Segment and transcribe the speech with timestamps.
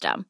[0.00, 0.29] system.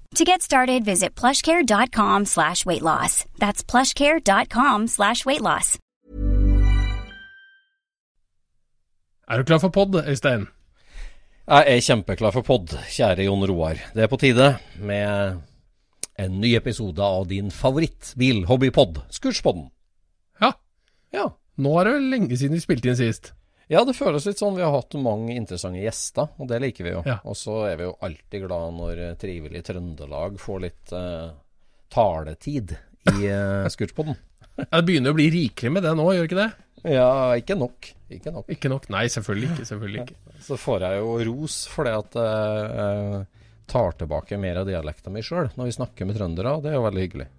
[0.15, 3.23] To get started, visit plushcare.com slash weight loss.
[3.39, 5.77] That's plushcare.com slash weight loss.
[9.29, 10.47] Er du klar for pod, Øystein?
[11.47, 13.79] Jeg er kjempeklar for pod, kjære Jon Roar.
[13.95, 15.39] Det er på tide med
[16.19, 19.69] en ny episode av din favorittbilhobbypod, Scootspodden.
[20.41, 20.51] Ja.
[21.15, 21.29] Ja.
[21.57, 23.31] Nå er det vel lenge siden vi spilte inn sist.
[23.71, 24.57] Ja, det føles litt sånn.
[24.57, 27.03] Vi har hatt mange interessante gjester, og det liker vi jo.
[27.07, 27.21] Ja.
[27.23, 31.29] Og så er vi jo alltid glad når trivelige trivelig Trøndelag får litt uh,
[31.93, 32.75] taletid
[33.13, 34.17] i uh, Scootspoden.
[34.59, 36.49] Ja, Det begynner å bli rikelig med det nå, gjør ikke det?
[36.91, 37.93] Ja, ikke nok.
[38.11, 38.49] Ikke nok.
[38.51, 38.89] Ikke nok?
[38.91, 39.67] Nei, selvfølgelig ikke.
[39.69, 40.19] Selvfølgelig ikke.
[40.49, 45.13] Så får jeg jo ros for det at jeg uh, tar tilbake mer av dialekta
[45.13, 47.29] mi sjøl når vi snakker med trøndere, og det er jo veldig hyggelig.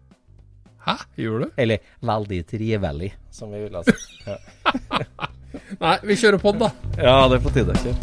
[0.82, 1.46] Hæ, gjør du?
[1.60, 5.36] Eller veldig trivelig, som vi ville ha sagt.
[5.80, 6.70] Nei, vi kjører pod, da.
[6.98, 7.76] ja, det er på tide.
[7.82, 7.96] Kjør.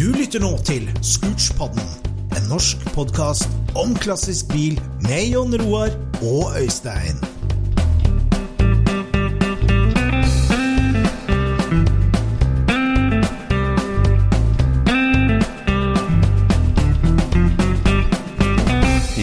[0.00, 1.90] Du lytter nå til Scootspodden,
[2.38, 5.92] en norsk podkast om klassisk bil med Jon Roar
[6.22, 7.20] og Øystein.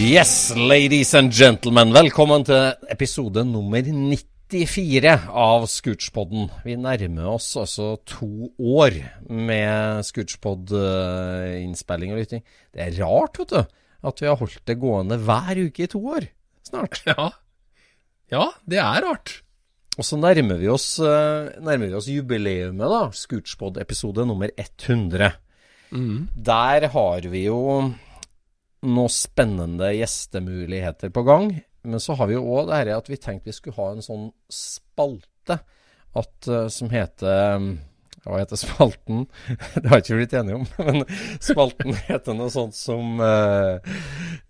[0.08, 1.90] Yes, ladies and gentlemen.
[1.92, 6.46] Velkommen til episode nummer 94 av Scootspodden.
[6.64, 8.96] Vi nærmer oss altså to år
[9.28, 12.40] med Scootspod-innspilling og lytting.
[12.72, 13.60] Det er rart, vet du,
[14.08, 16.30] at vi har holdt det gående hver uke i to år
[16.64, 17.04] snart.
[17.04, 17.28] Ja.
[18.32, 19.44] Ja, det er rart.
[20.00, 23.12] Og så nærmer vi oss, eh, nærmer vi oss jubileumet, da.
[23.12, 25.36] Scootspod-episode nummer 100.
[26.32, 27.92] Der har vi jo
[28.86, 31.50] noen spennende gjestemuligheter på gang.
[31.88, 34.04] Men så har vi jo òg det her at vi tenkte vi skulle ha en
[34.04, 35.60] sånn spalte
[36.16, 37.68] at, eh, som heter um,
[38.24, 39.26] Hva heter spalten?
[39.82, 40.66] Det har ikke blitt enige om.
[40.86, 41.04] Men
[41.44, 43.78] spalten heter noe sånt som uh,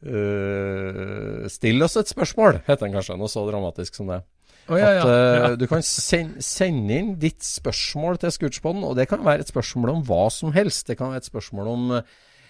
[0.07, 3.19] uh, Still oss et spørsmål, heter den kanskje.
[3.21, 4.23] Noe så dramatisk som det.
[4.69, 5.03] Å, ja, ja.
[5.05, 9.45] At uh, du kan sen sende inn ditt spørsmål til Scootspoden, og det kan være
[9.45, 10.87] et spørsmål om hva som helst.
[10.89, 11.87] Det kan være et spørsmål om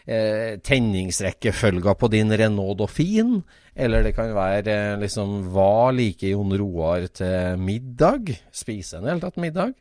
[0.08, 3.42] eh, tenningsrekkefølga på din Renault Dauphine,
[3.78, 8.32] eller det kan være eh, liksom Hva liker Jon Roar til middag?
[8.50, 9.74] Spiser han i det hele tatt middag?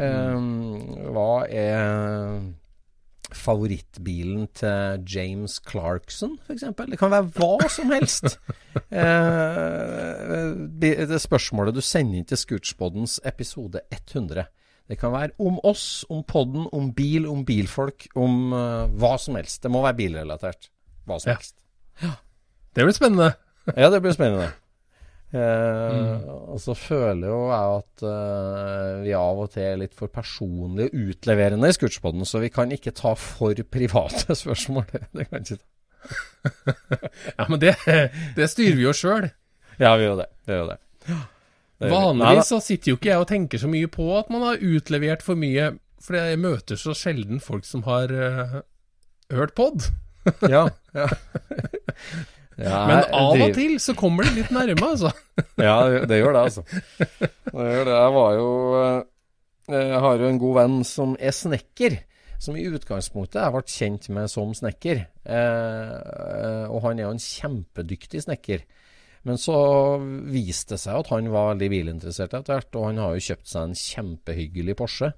[0.00, 0.40] Eh,
[1.14, 2.50] hva er
[3.30, 6.64] favorittbilen til James Clarkson, f.eks.?
[6.90, 8.36] Det kan være hva som helst.
[8.90, 14.44] Eh, det det spørsmålet du sender inn til Scootspoddens episode 100.
[14.90, 19.36] Det kan være om oss, om podden, om bil, om bilfolk, om uh, hva som
[19.38, 19.60] helst.
[19.62, 20.66] Det må være bilrelatert.
[21.06, 21.36] Hva som Ja.
[21.38, 21.56] helst.
[22.74, 23.28] Det blir spennende.
[23.76, 24.50] Ja, det blir spennende.
[25.30, 30.10] Eh, Og så føler jo jeg at uh, vi av og til er litt for
[30.10, 34.88] personlige og utleverende i Scootspodden, så vi kan ikke ta for private spørsmål.
[34.90, 35.68] Det, det kan ikke ta.
[37.38, 37.76] Ja, men det,
[38.34, 39.28] det styrer vi jo sjøl.
[39.78, 40.26] Ja, vi gjør det.
[40.50, 40.78] Vi gjør det.
[41.80, 45.22] Vanligvis så sitter jo ikke jeg og tenker så mye på at man har utlevert
[45.24, 48.58] for mye, for jeg møter så sjelden folk som har uh,
[49.32, 49.86] hørt pod.
[50.44, 51.06] Ja, ja.
[52.60, 55.08] Ja, Men av og til så kommer det litt nærme, altså.
[55.56, 56.64] Ja, det- det gjør det, altså.
[57.00, 57.94] Det gjør det.
[57.94, 58.98] Jeg var jo eh,
[59.78, 61.96] Jeg har jo en god venn som er snekker.
[62.40, 65.00] Som i utgangspunktet jeg ble kjent med som snekker.
[65.24, 68.66] Eh, og han er jo en kjempedyktig snekker.
[69.28, 69.56] Men så
[70.32, 73.50] viste det seg at han var veldig bilinteressert etter hvert, og han har jo kjøpt
[73.50, 75.12] seg en kjempehyggelig Porsche.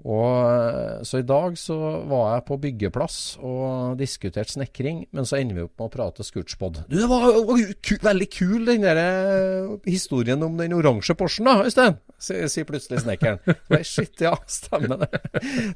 [0.00, 1.76] Og eh, Så i dag så
[2.08, 6.24] var jeg på byggeplass og diskuterte snekring, men så ender vi opp med å prate
[6.24, 6.82] scootspod.
[6.88, 11.50] Du, det var, var ku, veldig kul den der eh, historien om den oransje Porschen
[11.50, 13.40] da, Øystein, sier sier plutselig snekkeren.
[13.84, 15.22] Shit, ja, stemmer det.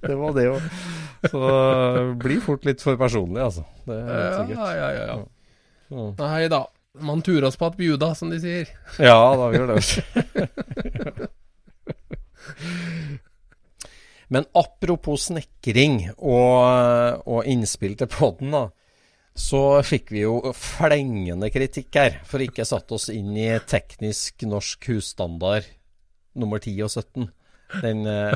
[0.04, 0.56] Det var det jo.
[1.28, 3.66] Så det blir fort litt for personlig, altså.
[3.84, 4.64] Det er helt sikkert.
[4.64, 4.88] ja, ja.
[4.94, 5.20] ja.
[5.94, 6.08] ja.
[6.20, 6.64] Nei da.
[6.94, 8.68] Man turer oss på at bjuda, som de sier.
[9.02, 11.28] Ja, da gjør det.
[14.34, 18.64] Men apropos snekring og, og innspill til podden, da.
[19.34, 24.86] Så fikk vi jo flengende kritikk her for ikke satt oss inn i teknisk norsk
[24.92, 25.66] husstandard
[26.38, 27.26] nummer 10 og 17.
[27.82, 28.34] Den eh,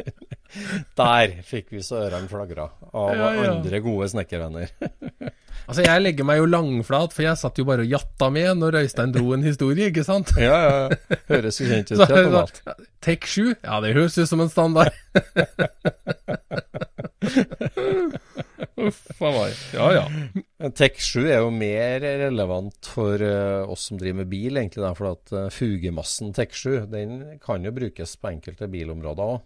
[1.00, 3.52] Der fikk vi så ørene flagra av Ja, ja.
[3.52, 4.72] andre gode snekkervenner.
[5.70, 8.80] Altså, jeg legger meg jo langflat, for jeg satt jo bare og jatta med når
[8.82, 10.32] Øystein dro en historie, ikke sant?
[10.40, 11.16] Ja, ja.
[11.30, 12.06] Høres jo kjent ut Så,
[12.40, 12.62] alt.
[13.04, 13.54] Tek 7?
[13.62, 14.90] Ja, det høres ut som en standard.
[18.80, 19.58] Uff a meg.
[19.76, 20.70] Ja, ja.
[20.76, 24.82] Tech 7 er jo mer relevant for uh, oss som driver med bil, egentlig.
[24.84, 29.38] Da, for at uh, fugemassen Tech 7 den kan jo brukes på enkelte bilområder òg.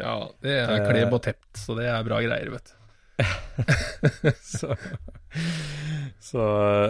[0.00, 2.76] Ja, det er kleb og tept, så det er bra greier, vet du.
[4.52, 4.74] Så,
[6.20, 6.44] så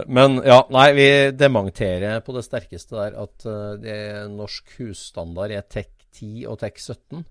[0.09, 3.99] Men ja, nei, vi dementerer på det sterkeste der at eh, det
[4.33, 7.25] norsk husstandard er Tech 10 og Tech 17,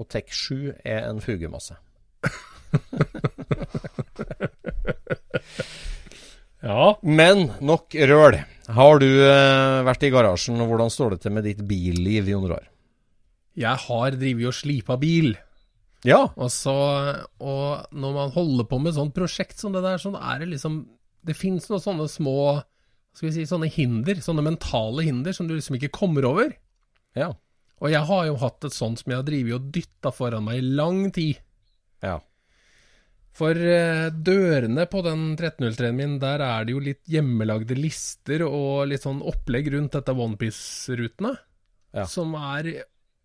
[0.00, 1.76] og Tech 7 er en fugemasse.
[6.64, 6.94] Ja.
[7.04, 8.38] Men nok røl.
[8.72, 12.46] Har du eh, vært i garasjen, og hvordan står det til med ditt billiv, Jon
[12.48, 12.70] år?
[13.60, 15.34] Jeg har drevet og slipa bil.
[16.04, 16.20] Ja.
[16.36, 16.74] Og så
[17.40, 20.82] Og når man holder på med sånt prosjekt som det der, så er det liksom
[21.24, 22.36] Det fins noen sånne små
[23.16, 26.48] Skal vi si sånne hinder, sånne mentale hinder, som du liksom ikke kommer over.
[27.14, 27.28] Ja.
[27.78, 30.58] Og jeg har jo hatt et sånt som jeg har drevet og dytta foran meg
[30.58, 31.38] i lang tid.
[32.02, 32.16] Ja.
[33.34, 38.88] For eh, dørene på den 1303-en min, der er det jo litt hjemmelagde lister og
[38.90, 41.32] litt sånn opplegg rundt dette Onepiece-rutene.
[41.94, 42.06] Ja.
[42.10, 42.70] Som er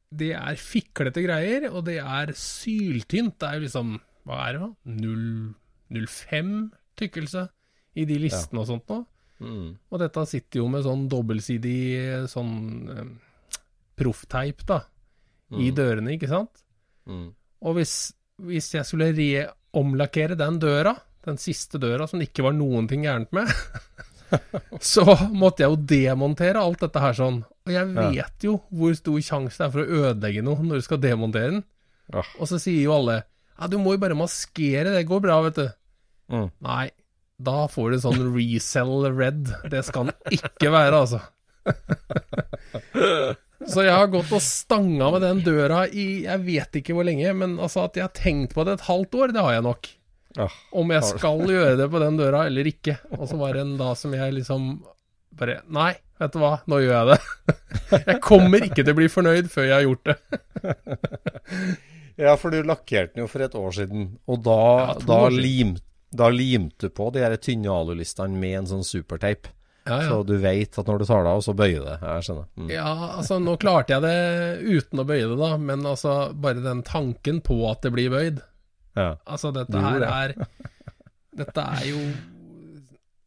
[0.10, 3.38] Det er fiklete greier, og det er syltynt.
[3.40, 3.98] Det er jo liksom
[4.28, 4.70] Hva er det, da?
[5.06, 5.26] 0
[5.90, 6.70] 0,5
[7.00, 7.48] tykkelse
[7.98, 9.06] i de listene og sånt noe.
[9.40, 9.68] Mm.
[9.90, 12.56] Og dette sitter jo med sånn dobbeltsidig sånn
[12.94, 13.12] eh,
[14.00, 14.82] proffteip, da,
[15.60, 16.62] i dørene, ikke sant?
[17.10, 17.30] Mm.
[17.66, 17.94] Og hvis,
[18.46, 20.94] hvis jeg skulle reomlakkere den døra,
[21.26, 23.50] den siste døra som det ikke var noen ting gærent med,
[24.94, 27.42] så måtte jeg jo demontere alt dette her sånn.
[27.70, 30.86] Og jeg vet jo hvor stor sjanse det er for å ødelegge noe når du
[30.88, 31.66] skal demontere den.
[32.10, 32.24] Ja.
[32.40, 33.20] Og så sier jo alle
[33.60, 35.68] ja, du må jo bare maskere, det går bra, vet du.
[36.32, 36.48] Mm.
[36.64, 36.86] Nei,
[37.44, 39.52] da får du sånn resell red.
[39.68, 41.20] Det skal den ikke være, altså.
[43.68, 47.34] Så jeg har gått og stanga med den døra i jeg vet ikke hvor lenge,
[47.36, 49.90] men altså at jeg har tenkt på det et halvt år, det har jeg nok.
[50.38, 50.48] Ja.
[50.80, 52.96] Om jeg skal gjøre det på den døra eller ikke.
[53.18, 54.70] Og så var det en da som jeg liksom
[55.38, 57.58] bare Nei, vet du hva, nå gjør jeg det.
[58.10, 60.16] Jeg kommer ikke til å bli fornøyd før jeg har gjort det.
[62.26, 65.76] ja, for du lakkerte den jo for et år siden, og da, Ja, da, lim,
[66.14, 69.50] da limte du på de her tynne alulistene med en sånn superteip.
[69.90, 70.10] Ja, ja.
[70.12, 71.96] Så du vet at når du tar det av, så bøyer det.
[72.04, 72.48] Jeg skjønner.
[72.60, 72.72] Mm.
[72.74, 76.84] Ja, altså nå klarte jeg det uten å bøye det, da, men altså bare den
[76.86, 78.44] tanken på at det blir bøyd.
[79.00, 79.14] Ja.
[79.26, 80.36] Altså dette her er
[81.40, 82.00] Dette er jo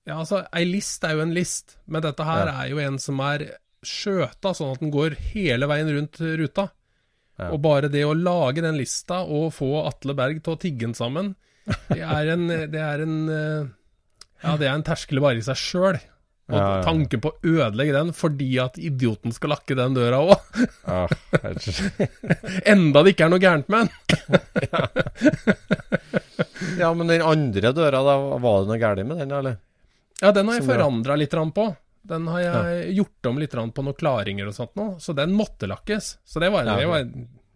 [0.09, 2.55] Ja, altså, ei list er jo en list, men dette her Ja.
[2.65, 3.45] er jo en som er
[3.87, 6.69] skjøta sånn at den går hele veien rundt ruta.
[7.39, 7.51] Ja.
[7.55, 10.95] Og bare det å lage den lista og få Atle Berg til å tigge den
[10.95, 11.35] sammen,
[11.89, 13.67] det er en Det er en eh,
[14.43, 15.99] Ja, det er en terskel bare i seg sjøl.
[16.51, 20.41] Og Ja, tanken på å ødelegge den fordi at idioten skal lakke den døra òg.
[22.67, 23.93] Enda det ikke er noe gærent med den.
[26.83, 29.57] ja, men den andre døra, da, var det noe galt med den, eller?
[30.23, 31.67] Ja, den har jeg forandra litt på.
[32.03, 35.69] Den har jeg gjort om litt på noen klaringer og sånt nå, så den måtte
[35.71, 36.17] lakkes.
[36.25, 37.05] Så det var, Ja, det var,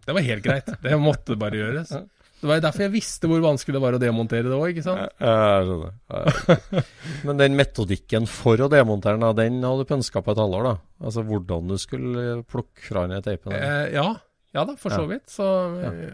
[0.07, 0.71] det var helt greit.
[0.83, 1.91] Det måtte bare gjøres.
[2.37, 5.03] Det var derfor jeg visste hvor vanskelig det var å demontere det òg, ikke sant?
[5.19, 5.95] Ja, jeg skjønner.
[6.13, 6.83] Ja.
[7.27, 10.75] Men den metodikken for å demontere den, den hadde du pønska på et halvår, da?
[11.09, 13.57] Altså hvordan du skulle plukke fra den teipen?
[13.57, 14.09] Eh, ja.
[14.55, 15.27] ja da, for så vidt.
[15.33, 15.47] Så,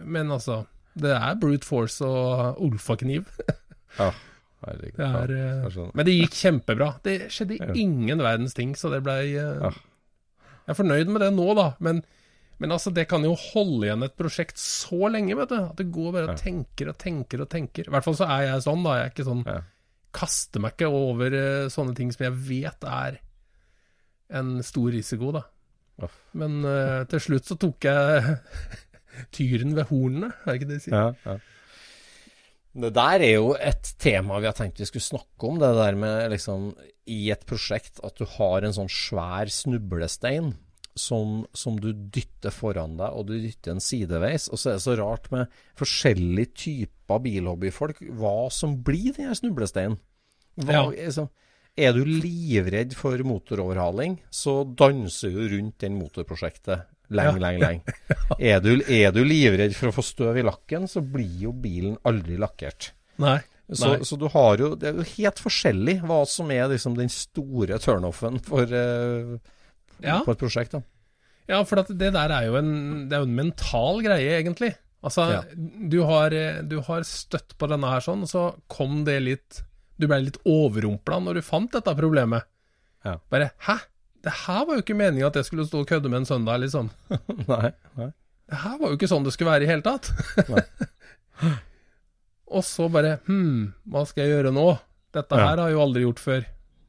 [0.05, 0.63] Men altså,
[0.95, 3.29] det er brute force og olfakniv.
[3.99, 4.13] Ja.
[4.67, 4.97] herregud.
[4.97, 5.91] Det er, Ja, sånn.
[5.95, 6.89] men det gikk kjempebra.
[7.03, 7.73] Det skjedde Ja.
[7.75, 9.71] ingen verdens ting, så det blei eh, Ja.
[10.63, 11.75] Jeg er fornøyd med det nå, da.
[11.81, 12.05] Men,
[12.61, 15.57] men altså, det kan jo holde igjen et prosjekt så lenge, vet du.
[15.59, 17.89] At det går bare og tenker og tenker og tenker.
[17.89, 18.95] I hvert fall så er jeg sånn, da.
[19.01, 19.45] Jeg er ikke sånn.
[20.13, 23.19] Kaster meg ikke over eh, sånne ting som jeg vet er
[24.31, 25.43] en stor risiko, da.
[26.35, 28.39] Men uh, til slutt så tok jeg
[29.37, 30.95] tyren ved hornene, er det ikke det de sier?
[30.97, 31.35] Ja, ja.
[32.73, 35.59] Det der er jo et tema vi har tenkt vi skulle snakke om.
[35.61, 36.71] Det der med liksom
[37.11, 40.55] i et prosjekt at du har en sånn svær snublestein
[40.95, 44.49] som, som du dytter foran deg, og du dytter en sideveis.
[44.53, 49.39] Og så er det så rart med forskjellige typer bilhobbyfolk hva som blir den her
[49.39, 50.01] snublesteinen.
[50.69, 50.85] Ja.
[50.93, 51.31] liksom,
[51.81, 57.95] er du livredd for motoroverhaling, så danser du rundt den motorprosjektet lenge, lenge, lenge.
[58.53, 61.97] Er du, er du livredd for å få støv i lakken, så blir jo bilen
[62.09, 62.93] aldri lakkert.
[63.23, 63.39] Nei.
[63.73, 64.05] Så, Nei.
[64.05, 67.79] så du har jo Det er jo helt forskjellig hva som er liksom den store
[67.81, 69.39] turnoffen for, uh,
[70.03, 70.19] Ja.
[70.27, 70.73] på et prosjekt.
[70.73, 70.83] da.
[71.49, 74.75] Ja, for det der er jo en, det er jo en mental greie, egentlig.
[75.03, 75.43] Altså, Ja.
[75.89, 76.31] du, har,
[76.63, 79.63] du har støtt på denne her sånn, og så kom det litt
[79.99, 82.45] Du ble litt overrumpla når du fant dette problemet.
[83.05, 83.17] Ja.
[83.31, 83.79] Bare Hæ?
[84.23, 86.61] Det her var jo ikke meninga at jeg skulle stå og kødde med en søndag,
[86.63, 86.91] liksom.
[87.51, 88.11] Nei, nei.
[88.53, 90.11] Det her var jo ikke sånn det skulle være i hele tatt.
[92.53, 94.67] og så bare Hm, hva skal jeg gjøre nå?
[95.17, 96.45] Dette her har jeg jo aldri gjort før.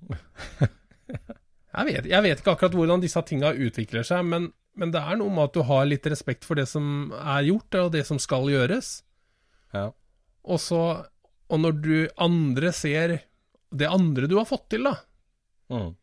[0.67, 4.49] jeg, vet, jeg vet ikke akkurat hvordan disse tinga utvikler seg, men,
[4.79, 7.79] men det er noe med at du har litt respekt for det som er gjort,
[7.81, 8.93] og det som skal gjøres.
[9.75, 9.89] Ja.
[10.43, 10.83] Og så
[11.51, 13.17] Og når du andre ser
[13.73, 14.97] det andre du har fått til, da,
[15.71, 15.93] Mm.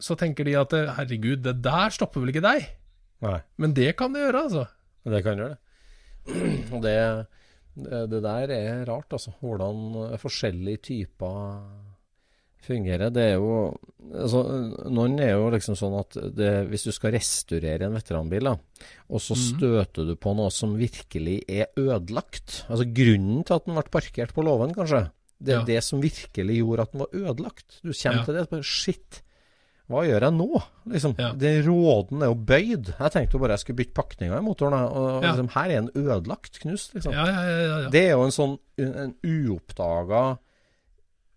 [0.00, 2.66] Så tenker de at herregud, det der stopper vel ikke deg?
[3.24, 3.38] Nei.
[3.58, 4.66] Men det kan det gjøre, altså.
[5.06, 5.60] Det kan gjøre det.
[6.74, 6.96] Og det,
[8.10, 9.32] det, der er rart, altså.
[9.40, 11.60] Hvordan forskjellige typer
[12.66, 13.12] fungerer.
[13.14, 13.50] Det er jo
[14.10, 14.40] altså,
[14.90, 18.54] Noen er jo liksom sånn at det, hvis du skal restaurere en veteranbil, da,
[19.06, 23.78] og så støter du på noe som virkelig er ødelagt Altså grunnen til at den
[23.78, 25.04] ble parkert på låven, kanskje.
[25.38, 25.64] Det er Ja.
[25.68, 27.78] det som virkelig gjorde at den var ødelagt.
[27.84, 28.24] Du kommer Ja.
[28.24, 29.22] til det bare Shit.
[29.86, 30.48] Hva gjør jeg nå?
[30.90, 31.28] Liksom, Ja.
[31.38, 32.88] Den råden er jo bøyd.
[32.98, 34.74] Jeg tenkte jo bare jeg skulle bytte pakninga i motoren.
[34.90, 35.30] Og Ja.
[35.32, 36.94] liksom, her er en ødelagt knust.
[36.94, 37.12] Liksom.
[37.12, 37.90] Ja, ja, ja, ja, ja.
[37.90, 40.38] Det er jo en sånn en uoppdaga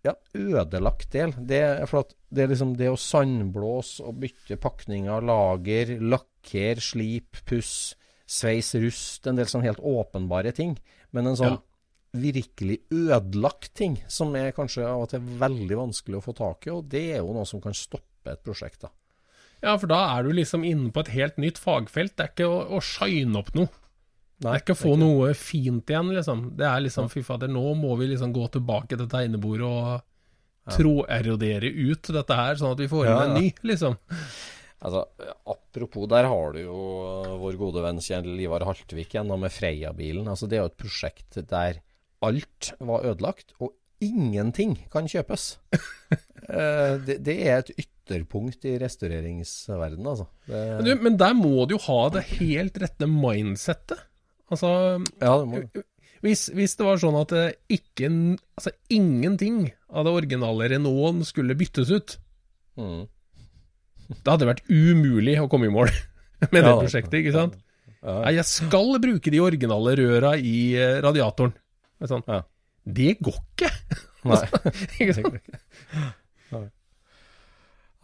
[0.04, 1.32] ja, ødelagt del.
[1.36, 1.60] Det
[1.92, 7.94] at det er liksom det å sandblåse og bytte pakninger, lager, lakker, slip, puss,
[8.26, 10.76] sveis, rust, en del sånn helt åpenbare ting.
[11.12, 11.58] Men en sånn
[12.12, 16.70] virkelig ødelagt ting, som er kanskje av og til veldig vanskelig å få tak i,
[16.74, 18.90] og det er jo noe som kan stoppe et prosjekt, da.
[19.60, 22.14] Ja, for da er du liksom inne på et helt nytt fagfelt.
[22.16, 23.68] Det er ikke å, å shine opp noe.
[24.40, 26.46] Det er ikke å få noe fint igjen, liksom.
[26.56, 31.68] Det er liksom fy fader, nå må vi liksom gå tilbake til tegnebordet og tråerodere
[31.68, 33.98] ut dette her, sånn at vi får inn Ja, en ny, liksom.
[34.80, 35.04] Altså,
[35.44, 36.78] apropos, der har du jo
[37.42, 40.24] vår gode venn Kjell Ivar Haltvik igjen, med Freia-bilen.
[40.24, 41.82] Altså, det er jo et prosjekt der
[42.24, 45.52] alt var ødelagt, og ingenting kan kjøpes.
[46.50, 47.68] Eh, det, det er et
[48.10, 50.26] ytterpunkt i restaureringsverdenen, altså.
[50.46, 54.02] Det, Men, du, men der må du jo ha det helt rette mindsettet.
[54.50, 54.72] Altså,
[55.20, 55.62] ja, det må
[56.20, 58.10] hvis, hvis det var sånn at eh, ikke,
[58.58, 62.18] altså, ingenting av det originale Renaulten skulle byttes ut,
[62.80, 63.02] Mm.
[64.24, 65.90] da hadde det vært umulig å komme i mål
[66.52, 67.56] med det Ja, prosjektet, ikke sant?
[68.00, 71.52] Ja, Nei, jeg skal bruke de originale røra i eh, radiatoren.
[72.00, 72.22] Det Sånn.
[72.30, 72.38] Ja.
[72.86, 73.68] Det går ikke!
[74.30, 74.38] Nei.
[75.02, 76.14] ikke sant?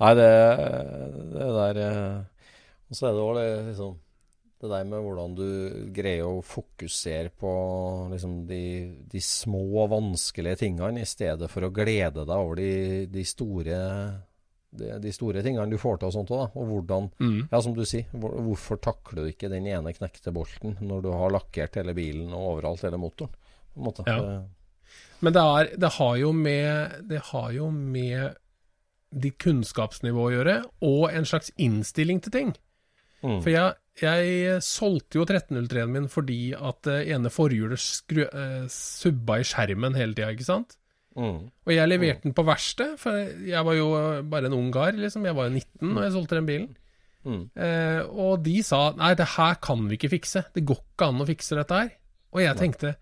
[0.03, 0.33] Nei, det,
[1.33, 2.51] det der eh,
[2.91, 3.39] Og så er det òg
[3.71, 3.95] liksom
[4.57, 5.49] det der med hvordan du
[5.93, 7.51] greier å fokusere på
[8.09, 8.61] liksom, de,
[9.05, 12.71] de små, vanskelige tingene, i stedet for å glede deg over de,
[13.13, 13.77] de store
[14.77, 16.57] de, de store tingene du får til og sånt òg.
[16.57, 17.49] Og hvordan Mm.
[17.53, 21.11] Ja, som du sier, hvor, hvorfor takler du ikke den ene knekte bolten når du
[21.13, 23.33] har lakkert hele bilen og overalt hele motoren?
[24.09, 24.19] Ja.
[25.21, 28.37] Men det, er, det har jo med Det har jo med
[29.17, 32.55] ditt kunnskapsnivå å gjøre, og en slags innstilling til ting.
[33.25, 33.39] Mm.
[33.43, 39.41] For jeg, jeg solgte jo 1303-en min fordi at det ene forhjulet skru- eh, subba
[39.41, 40.77] i skjermen hele tida, ikke sant?
[41.17, 41.47] Mm.
[41.49, 43.17] Og jeg leverte den på verksted, for
[43.49, 43.87] jeg var jo
[44.29, 45.25] bare en ung kar, liksom.
[45.25, 46.75] Jeg var jo 19 når jeg solgte den bilen.
[47.27, 47.41] Mm.
[47.57, 50.45] Eh, og de sa nei, det her kan vi ikke fikse.
[50.55, 51.89] Det går ikke an å fikse dette her.
[52.37, 52.93] Og jeg tenkte,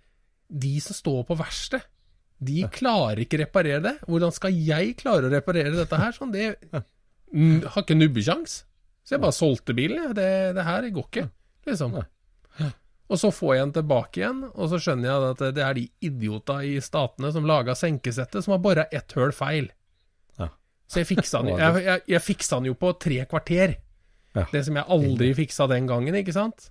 [0.49, 1.83] de som står på verksted,
[2.47, 3.95] de klarer ikke reparere det.
[4.09, 6.15] Hvordan skal jeg klare å reparere dette her?
[6.17, 8.61] Sånn, det har ikke nubbekjangs.
[9.05, 10.13] Så jeg bare solgte bilen.
[10.17, 11.27] Det, det her går ikke,
[11.69, 11.97] liksom.
[13.13, 15.83] Og så får jeg den tilbake igjen, og så skjønner jeg at det er de
[16.09, 19.69] idiota i statene som laga senkesettet, som har bora ett høl feil.
[20.89, 23.77] Så jeg fiksa den, jeg, jeg, jeg fiksa den jo på tre kvarter.
[24.53, 26.71] Det som jeg aldri fiksa den gangen, ikke sant?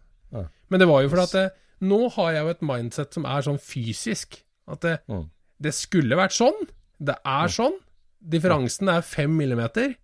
[0.73, 1.45] Men det var jo fordi at det,
[1.85, 4.39] nå har jeg jo et mindset som er sånn fysisk.
[4.69, 5.25] At det, Mm.
[5.61, 6.65] Det skulle vært sånn.
[7.03, 7.75] Det er sånn.
[8.23, 9.95] Differansen er fem millimeter.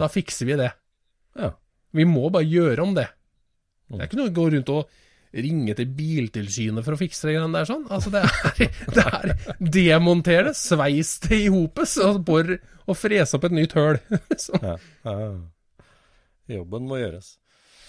[0.00, 0.70] Da fikser vi det.
[1.38, 1.52] Ja.
[1.96, 3.08] Vi må bare gjøre om det.
[3.90, 4.90] Det er ikke noe å gå rundt og
[5.30, 7.86] ringe til Biltilsynet for å fikse det greiene der sånn.
[7.90, 9.32] Altså, det er, det er
[9.78, 13.98] demonter det, sveis det i hopet og bor og frese opp et nytt høl.
[14.62, 14.76] Ja.
[15.06, 15.16] ja.
[16.50, 17.36] Jobben må gjøres.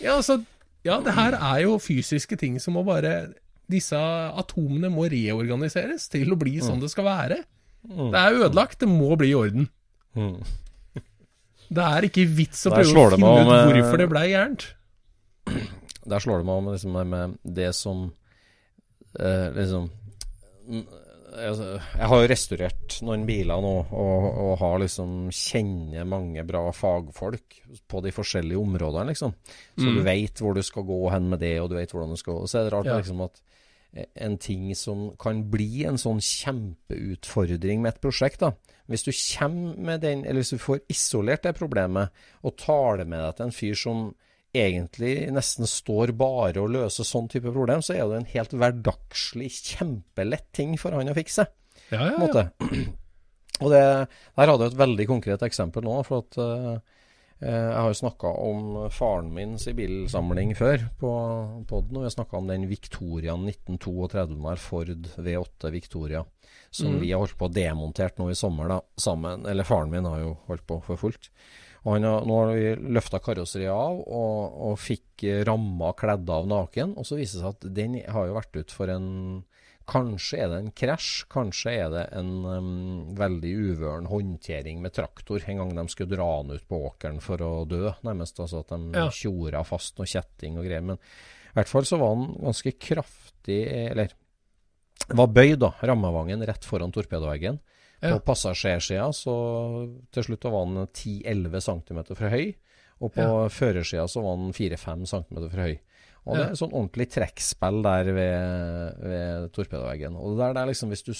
[0.02, 0.42] ja, altså,
[0.86, 3.32] ja, det her er jo fysiske ting som må bare
[3.72, 3.98] Disse
[4.42, 7.42] atomene må reorganiseres til å bli sånn det skal være.
[7.82, 9.70] Det er ødelagt, det må bli i orden.
[10.18, 10.42] Mm.
[11.72, 14.66] Det er ikke vits å prøve å finne ut eh, hvorfor det blei gærent.
[16.12, 18.02] Der slår det meg om liksom, med det som
[19.20, 19.86] eh, liksom
[20.68, 20.84] mm,
[21.48, 26.66] altså, Jeg har jo restaurert noen biler nå, og, og har liksom kjenner mange bra
[26.76, 29.34] fagfolk på de forskjellige områdene, liksom.
[29.78, 29.96] Så Mm.
[29.96, 32.44] du veit hvor du skal gå hen med det, og du vet hvordan du skal
[32.52, 33.00] så er det rart Ja.
[33.00, 33.40] liksom at
[33.92, 38.54] en ting som kan bli en sånn kjempeutfordring med et prosjekt, da.
[38.92, 42.12] Hvis du kommer med den, eller hvis du får isolert det problemet,
[42.44, 44.06] og tar det med deg til en fyr som
[44.52, 49.52] egentlig nesten står bare og løser sånn type problem, så er det en helt hverdagslig,
[49.76, 51.48] kjempelett ting for han å fikse.
[51.92, 52.48] Ja, ja, ja.
[53.62, 53.82] Og det,
[54.40, 56.00] der hadde jeg et veldig konkret eksempel nå.
[56.08, 57.01] For at eh,
[57.42, 61.14] jeg har jo snakka om faren min sin bilsamling før på
[61.70, 61.98] podden.
[61.98, 66.22] Og jeg snakka om den Victoriaen 1932 Ford V8 Victoria.
[66.72, 69.48] Som vi har holdt på å demontert nå i sommer, da, sammen.
[69.50, 71.32] Eller faren min har jo holdt på for fullt.
[71.82, 76.30] Og han har, nå har vi løfta karosseriet av og, og fikk eh, ramma kledd
[76.30, 76.94] av naken.
[76.94, 79.08] Og så viser det seg at den har jo vært ut for en
[79.92, 85.44] Kanskje er det en krasj, kanskje er det en um, veldig uvøren håndtering med traktor
[85.52, 88.40] en gang de skulle dra den ut på åkeren for å dø, nærmest.
[88.40, 89.10] Altså at de Ja.
[89.12, 90.82] tjora fast noe kjetting og greier.
[90.82, 93.60] Men i hvert fall så var den ganske kraftig
[93.92, 94.14] Eller
[95.10, 95.74] var bøyd, da.
[95.84, 97.60] Rammevangen rett foran torpedoveggen.
[98.02, 98.16] Ja.
[98.18, 99.36] På passasjersida så
[100.14, 102.54] til slutt var den 10-11 cm for høy.
[103.02, 103.48] Og på Ja.
[103.50, 105.80] førersida så var den 4-5 cm for høy.
[106.26, 110.16] Og det er sånn ordentlig trekkspill der ved, ved torpedoveggen.
[110.22, 111.12] Og der, det er liksom hvis du,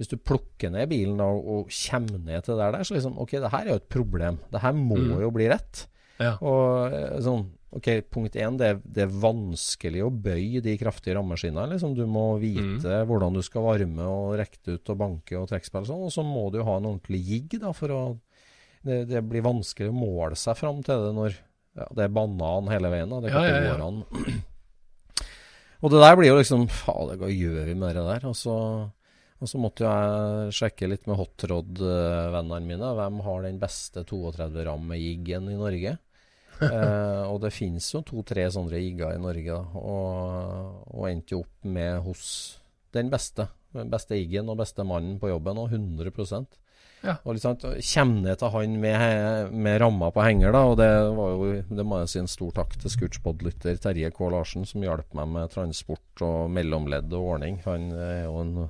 [0.00, 3.36] hvis du plukker ned bilen da, og kommer ned til det der, så liksom OK,
[3.38, 4.40] det her er jo et problem.
[4.50, 5.20] Det her må Mm.
[5.22, 5.86] jo bli rett.
[6.18, 6.34] Ja.
[6.42, 11.70] Og eh, sånn OK, punkt én, det, det er vanskelig å bøye de kraftige rammeskinnene.
[11.72, 11.94] Liksom.
[11.96, 13.06] Du må vite Mm.
[13.08, 16.02] hvordan du skal varme og rekke ut og banke og trekkspill og sånn.
[16.04, 18.02] Og så må du jo ha en ordentlig jigg da, for å
[18.84, 21.38] det, det blir vanskelig å måle seg fram til det når
[21.78, 23.12] ja, det er banan hele veien.
[23.12, 23.90] da, Det Ja, ja, ja.
[25.82, 28.26] Og det der blir jo liksom Fader, hva gjør vi med det der?
[28.28, 28.54] Og så,
[29.42, 32.92] og så måtte jeg sjekke litt med hotrod-vennene mine.
[32.98, 35.96] Hvem har den beste 32 ramme-jiggen i Norge?
[36.68, 39.82] eh, og det finnes jo to-tre sånne jigger i Norge, da.
[39.82, 42.28] Og, og endte jo opp med hos
[42.94, 43.48] den beste.
[43.72, 46.46] Beste iggen og beste mannen på jobben, og 100
[47.02, 47.16] Ja.
[47.26, 50.60] og sant, Kjem ned til han med, med ramma på henger, da.
[50.70, 54.20] Og det var jo Det må jeg si en stor takk til Scootspod-lytter Terje K.
[54.30, 57.58] Larsen, som hjalp meg med transport og mellomledd og ordning.
[57.64, 58.68] Han er jo en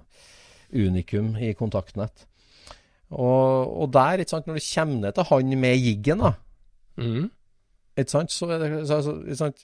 [0.72, 2.24] unikum i kontaktnett.
[3.12, 6.32] Og, og der, ikke sant, når du kommer ned til han med jiggen, da
[6.96, 7.30] Mm.
[7.96, 8.30] ikke sant?
[8.32, 9.62] Så er det så, så, ikke sant?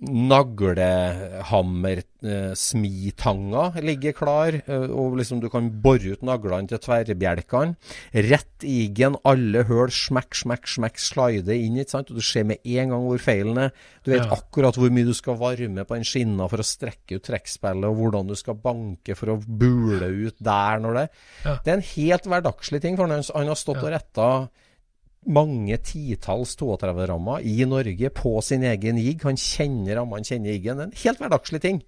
[0.00, 2.54] Naglehammer, eh,
[3.84, 7.76] ligger klar, eh, og liksom du kan bore ut naglene til tverrbjelkene.
[8.14, 12.10] Rett i iggen, alle høl, smekk, smekk, smekk, slide inn, ikke sant?
[12.10, 13.72] Og du ser med en gang hvor feilen er.
[14.02, 14.30] Du vet Ja.
[14.36, 17.96] akkurat hvor mye du skal varme på en skinna for å strekke ut trekkspillet, og
[17.96, 21.08] hvordan du skal banke for å bule ut der når det
[21.44, 21.58] Ja.
[21.62, 24.48] Det er en helt hverdagslig ting, for han, han har stått og retta
[25.28, 29.24] mange titalls 32-rammer i Norge på sin egen jigg.
[29.26, 30.84] Han kjenner rammene, kjenner jiggen.
[30.86, 31.80] En helt hverdagslig ting.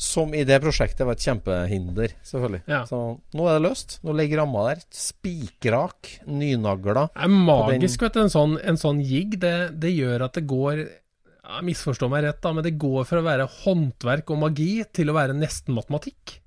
[0.00, 2.62] Som i det prosjektet var et kjempehinder, selvfølgelig.
[2.72, 2.80] Ja.
[2.88, 2.98] Så
[3.36, 3.98] nå er det løst.
[4.06, 4.80] Nå ligger ramma der.
[4.96, 7.10] Spikrak, nynagla.
[7.12, 8.22] Det er magisk, vet du.
[8.24, 12.40] En sånn, en sånn jigg, det, det gjør at det går ja, Misforstå meg rett,
[12.42, 16.38] da, men det går fra å være håndverk og magi til å være nesten matematikk.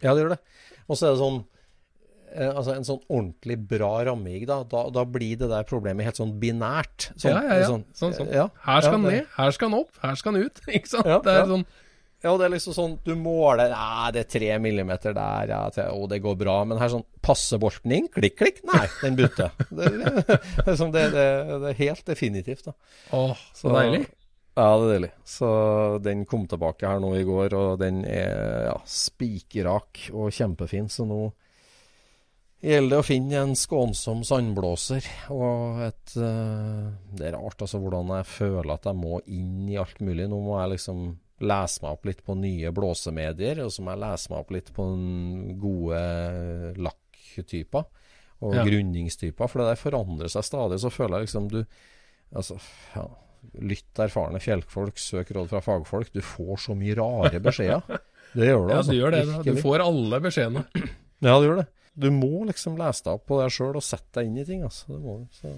[0.00, 0.42] Ja, det gjør det.
[0.88, 1.40] Og så er det sånn
[2.34, 6.20] eh, Altså En sånn ordentlig bra rammegig, da, da, da blir det der problemet helt
[6.20, 7.10] sånn binært.
[7.16, 7.68] Sånn, ja, ja, ja.
[7.72, 8.32] Sånn, Sånn, sånn.
[8.34, 10.64] ja, Her skal den ned, her skal den opp, her skal den ut.
[10.78, 11.08] Ikke sant?
[11.08, 11.52] Ja, det er ja.
[11.54, 11.66] sånn
[12.24, 15.60] Ja, det er liksom sånn Du måler Nei, det er tre millimeter der, ja.
[15.74, 16.60] Til, å, det går bra.
[16.68, 18.06] Men her sånn Passe bolten inn?
[18.12, 18.62] Klikk, klikk.
[18.68, 19.52] Nei, den butter.
[19.78, 21.26] Det, det, det, sånn, det, det,
[21.64, 22.74] det er helt definitivt, da.
[23.14, 24.06] Åh, så deilig.
[24.58, 25.10] Ja, det er deilig.
[25.28, 25.48] Så
[26.02, 30.88] den kom tilbake her nå i går, og den er ja, spikerrak og kjempefin.
[30.90, 31.28] Så nå
[32.62, 35.04] gjelder det å finne en skånsom sandblåser.
[35.30, 39.76] Og et uh, Det er rart altså hvordan jeg føler at jeg må inn i
[39.78, 40.26] alt mulig.
[40.30, 41.04] Nå må jeg liksom
[41.38, 44.72] lese meg opp litt på nye blåsemedier, og så må jeg lese meg opp litt
[44.74, 44.86] på
[45.62, 46.00] gode
[46.82, 47.84] lakktyper
[48.42, 48.64] og Ja.
[48.66, 49.46] grunningstyper.
[49.48, 50.80] For det der forandrer seg stadig.
[50.82, 51.64] Så føler jeg liksom du
[52.36, 52.58] Altså,
[52.94, 53.06] ja.
[53.64, 56.10] Lytt erfarne fjellfolk, søk råd fra fagfolk.
[56.12, 58.02] Du får så mye rare beskjeder.
[58.36, 58.92] Det gjør du, Ja, altså.
[58.92, 59.22] du gjør det.
[59.46, 60.64] Du får alle beskjedene.
[61.24, 61.64] Ja, du gjør det.
[61.98, 64.62] Du må liksom lese deg opp på deg sjøl og sette deg inn i ting.
[64.66, 64.86] Altså.
[64.92, 65.16] Det må.
[65.34, 65.50] Så.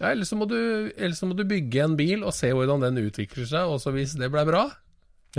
[0.00, 0.56] Ja, ellers, så må du,
[0.96, 3.68] ellers så må du bygge en bil og se hvordan den utvikler seg.
[3.70, 4.64] Og så hvis det ble bra,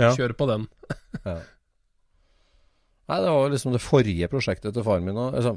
[0.00, 0.14] Ja.
[0.16, 0.68] kjør på den.
[1.26, 1.38] Ja.
[3.10, 5.18] Nei, det var liksom det forrige prosjektet til faren min.
[5.18, 5.56] og, Altså,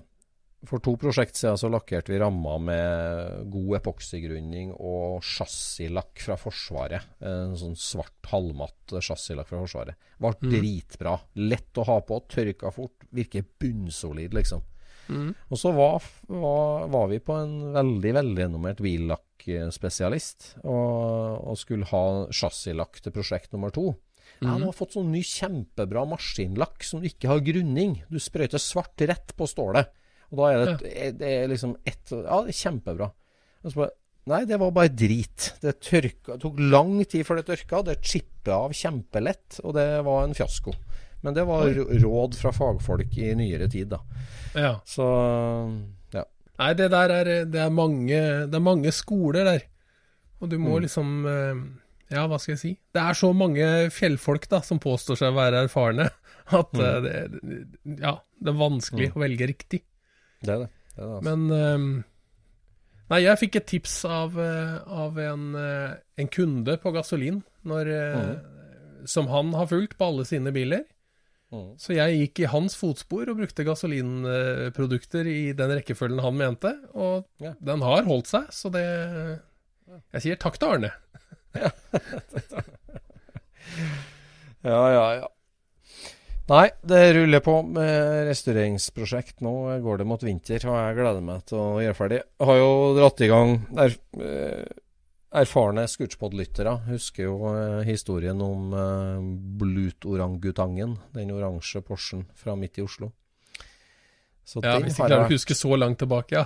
[0.70, 7.10] for to prosjekt siden så lakkerte vi ramma med god epoksygrunning og chassislakk fra Forsvaret.
[7.26, 10.00] En sånn svart halvmatt chassislakk fra Forsvaret.
[10.22, 11.18] Ble dritbra.
[11.42, 13.06] Lett å ha på, tørka fort.
[13.16, 14.64] Virker bunnsolid, liksom.
[15.54, 16.02] Og så var,
[16.32, 23.54] var, var vi på en veldig velrenommert billakkspesialist og, og skulle ha chassislakk til prosjekt
[23.54, 23.92] nummer to.
[24.42, 28.00] Ja, du har fått sånn ny kjempebra maskinlakk som du ikke har grunning.
[28.10, 29.94] Du sprøyter svart rett på stålet.
[30.32, 31.12] Og da er det, ja.
[31.20, 33.12] det er liksom ett Ja, det er kjempebra.
[33.66, 33.96] Og så bare,
[34.32, 35.52] nei, det var bare drit.
[35.62, 37.84] Det tørka, tok lang tid før det tørka.
[37.88, 40.76] Det chippa av kjempelett, og det var en fiasko.
[41.26, 44.02] Men det var råd fra fagfolk i nyere tid, da.
[44.54, 44.74] Ja.
[44.86, 45.06] Så
[46.14, 46.26] ja.
[46.62, 49.66] Nei, det der er Det er mange, det er mange skoler der.
[50.44, 51.64] Og du må liksom eh,
[52.14, 52.72] Ja, hva skal jeg si?
[52.94, 56.12] Det er så mange fjellfolk da som påstår seg å være erfarne,
[56.60, 57.08] at mm.
[57.08, 57.16] det,
[58.04, 59.82] ja, det er vanskelig å velge riktig.
[60.42, 60.70] Det er det.
[60.96, 61.30] det, er det altså.
[61.30, 62.04] Men um,
[63.12, 67.86] Nei, jeg fikk et tips av, eh, av en, eh, en kunde på gasolin når,
[68.18, 68.32] mm.
[69.06, 70.82] som han har fulgt på alle sine biler.
[71.54, 71.78] Mm.
[71.78, 77.30] Så jeg gikk i hans fotspor og brukte gasolinprodukter i den rekkefølgen han mente, og
[77.46, 77.54] Ja.
[77.62, 78.86] den har holdt seg, så det
[80.16, 80.92] Jeg sier takk til Arne.
[84.66, 85.28] Ja, ja, ja.
[86.46, 89.40] Nei, det ruller på med restaureringsprosjekt.
[89.42, 92.20] Nå går det mot vinter, og jeg gleder meg til å gjøre ferdig.
[92.22, 94.82] Jeg har jo dratt i gang er, eh,
[95.42, 99.26] Erfarne Scootspod-lyttere husker jo eh, historien om eh,
[99.64, 103.10] Blut-orangutangen, den oransje Porschen fra midt i Oslo.
[104.46, 106.46] Så Ja, Hvis jeg klarer å huske så langt tilbake, ja.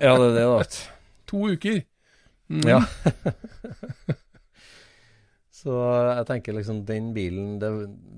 [0.00, 0.84] Ja, det er det, da.
[1.28, 1.82] To uker.
[2.48, 2.64] Mm.
[2.68, 2.80] Ja.
[5.64, 7.68] Så jeg tenker liksom den bilen det,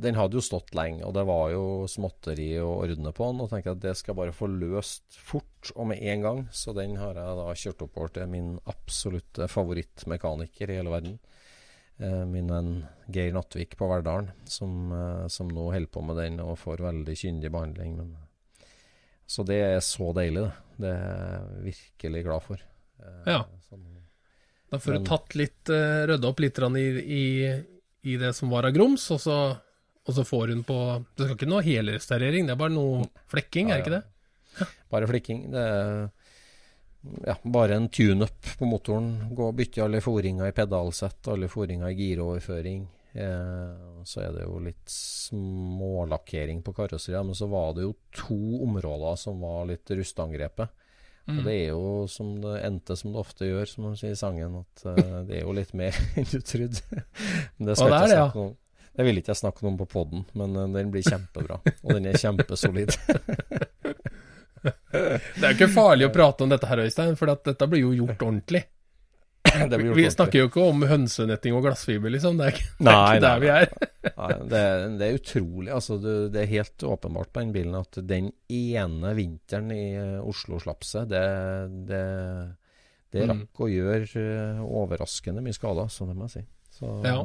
[0.03, 3.43] Den hadde jo stått lenge, og det var jo småtteri å ordne på den.
[3.45, 6.41] Og tenker at det skal bare få løst fort og med en gang.
[6.51, 11.19] Så den har jeg da kjørt oppover til min absolutte favorittmekaniker i hele verden.
[12.03, 12.73] Eh, min venn
[13.15, 17.15] Geir Nattvik på Verdalen, som, eh, som nå holder på med den og får veldig
[17.17, 17.95] kyndig behandling.
[17.97, 18.17] Men,
[19.27, 20.53] så det er så deilig, det.
[20.83, 22.57] Det er jeg virkelig glad for.
[23.01, 23.45] Eh, Ja.
[23.71, 23.96] sånn-
[24.73, 27.25] Da får du tatt litt, uh, rydda opp litt i, i,
[28.11, 29.39] i det som var av grums, og så,
[30.03, 30.79] og så får hun på
[31.15, 34.05] Det skal ikke noe helrestaurering, det er bare noe flekking, er det ikke det?
[34.93, 35.47] Bare flekking.
[35.53, 36.09] Det er
[37.27, 39.35] ja, bare en tune-up på motoren.
[39.35, 42.87] Gå og bytte alle foringer i pedalsett, alle foringer i giroverføring.
[43.17, 47.27] Eh, så er det jo litt smålakkering på karosseriet.
[47.27, 50.85] Men så var det jo to områder som var litt rustangrepet.
[51.27, 54.19] Og det er jo som det endte som det ofte gjør, som de sier i
[54.19, 57.03] sangen, at uh, det er jo litt mer enn du trodde.
[57.57, 58.55] Men det skal det er jeg snakke om.
[58.97, 61.59] Det vil ikke jeg snakke om på poden, men uh, den blir kjempebra.
[61.83, 62.95] Og den er kjempesolid.
[64.67, 67.85] Det er jo ikke farlig å prate om dette her, Øystein, for at dette blir
[67.85, 68.65] jo gjort ordentlig.
[69.71, 72.37] Det blir gjort Vi snakker jo ikke om hønsenetting og glassfiber, liksom.
[72.41, 73.67] Det er ikke, det er Nei, der vi er.
[74.19, 75.71] Nei, det, er- det er utrolig.
[75.77, 80.21] Altså, det, det er helt åpenbart på den bilen at den ene vinteren i eh,
[80.23, 81.25] Oslo-slapset, det,
[81.91, 82.05] det,
[83.15, 83.31] det Mm.
[83.33, 86.47] rakk å gjøre eh, overraskende mye skader, så det må jeg si.
[86.81, 87.21] Så, Ja.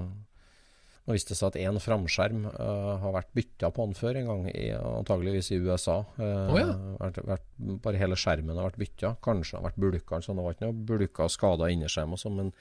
[1.02, 4.28] Nå viste det seg at én framskjerm uh, har vært bytta på den før en
[4.30, 5.98] gang, i, antageligvis i USA.
[6.20, 6.68] Uh, oh, ja.
[7.00, 7.48] vært, vært,
[7.82, 9.16] bare hele skjermen har vært bytta.
[9.26, 12.38] Kanskje har vært bulka, så det var ikke noe bulka og skada innerskjerm og sånn.
[12.38, 12.54] Men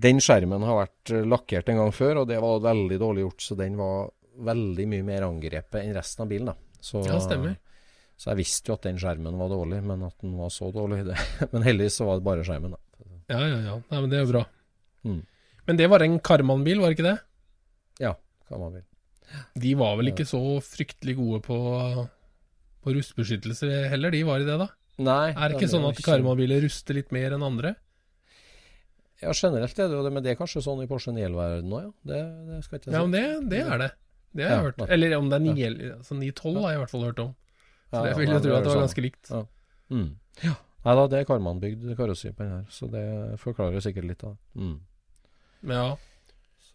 [0.00, 3.44] den skjermen har vært eh, lakkert en gang før, og det var veldig dårlig gjort.
[3.46, 4.08] Så den var
[4.48, 6.50] veldig mye mer angrepet enn resten av bilen.
[6.50, 6.80] da.
[6.80, 7.58] Så, Ja, stemmer.
[8.16, 11.02] Så jeg visste jo at den skjermen var dårlig, men at den var så dårlig
[11.08, 11.18] det.
[11.52, 12.80] Men heldigvis så var det bare skjermen, da.
[13.32, 13.76] Ja, ja, ja.
[13.90, 14.42] Nei, men det er jo bra.
[15.08, 15.22] Mm.
[15.64, 17.16] Men det var en Karman-bil, var det ikke det?
[18.02, 18.14] Ja,
[18.50, 18.84] hva man vil.
[19.58, 21.56] De var vel ikke så fryktelig gode på,
[22.84, 24.68] på rustbeskyttelse heller, de var i det, da?
[25.04, 25.30] Nei.
[25.32, 27.74] Er det ikke sånn at Karman-biler ruster litt mer enn andre?
[29.22, 31.84] Ja, generelt er det jo det, men det er kanskje sånn i Porsche 911-verdenen òg,
[31.86, 31.92] ja.
[32.10, 32.18] Det,
[32.50, 32.96] det skal jeg ikke si.
[32.98, 33.90] Ja, men det, det er det.
[34.34, 34.84] Det har jeg Ja, hørt.
[34.98, 37.32] Eller om det er 9, altså 912 har jeg i hvert fall hørt om.
[37.94, 38.84] Så Ja, det vil jeg tro at det var sånn.
[38.88, 39.30] ganske likt.
[39.30, 39.42] Ja.
[39.94, 40.08] Mm.
[40.84, 43.04] Nei da, det er Karman-bygd karosseri på den her, så det
[43.40, 44.60] forklarer sikkert litt av det.
[44.60, 44.74] Mm.
[45.70, 45.86] Ja.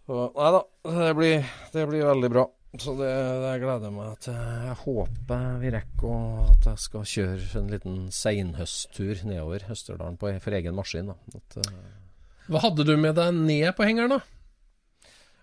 [0.10, 2.48] Så nei da, det blir, det blir veldig bra.
[2.82, 3.10] Så det,
[3.44, 4.34] det gleder meg til.
[4.66, 10.32] Jeg håper vi rekker å- at jeg skal kjøre en liten seinhøsttur nedover Østerdalen på,
[10.42, 11.14] for egen maskin.
[11.14, 11.78] At, uh...
[12.50, 14.22] Hva hadde du med deg ned på hengeren, da?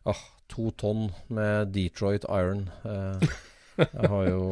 [0.07, 2.67] ah, to tonn med Detroit Iron.
[2.87, 3.23] Eh,
[3.77, 4.45] jeg har jo,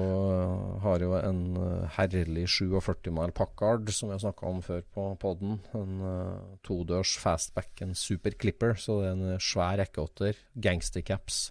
[0.85, 5.59] har jo en eh, herlig 47 mile Packard som har snakka om før på poden.
[5.77, 8.77] En uh, todørs fastback, en Super Clipper.
[8.81, 10.39] Så det er en svær rekkeåtter.
[10.55, 11.49] Gangstercaps.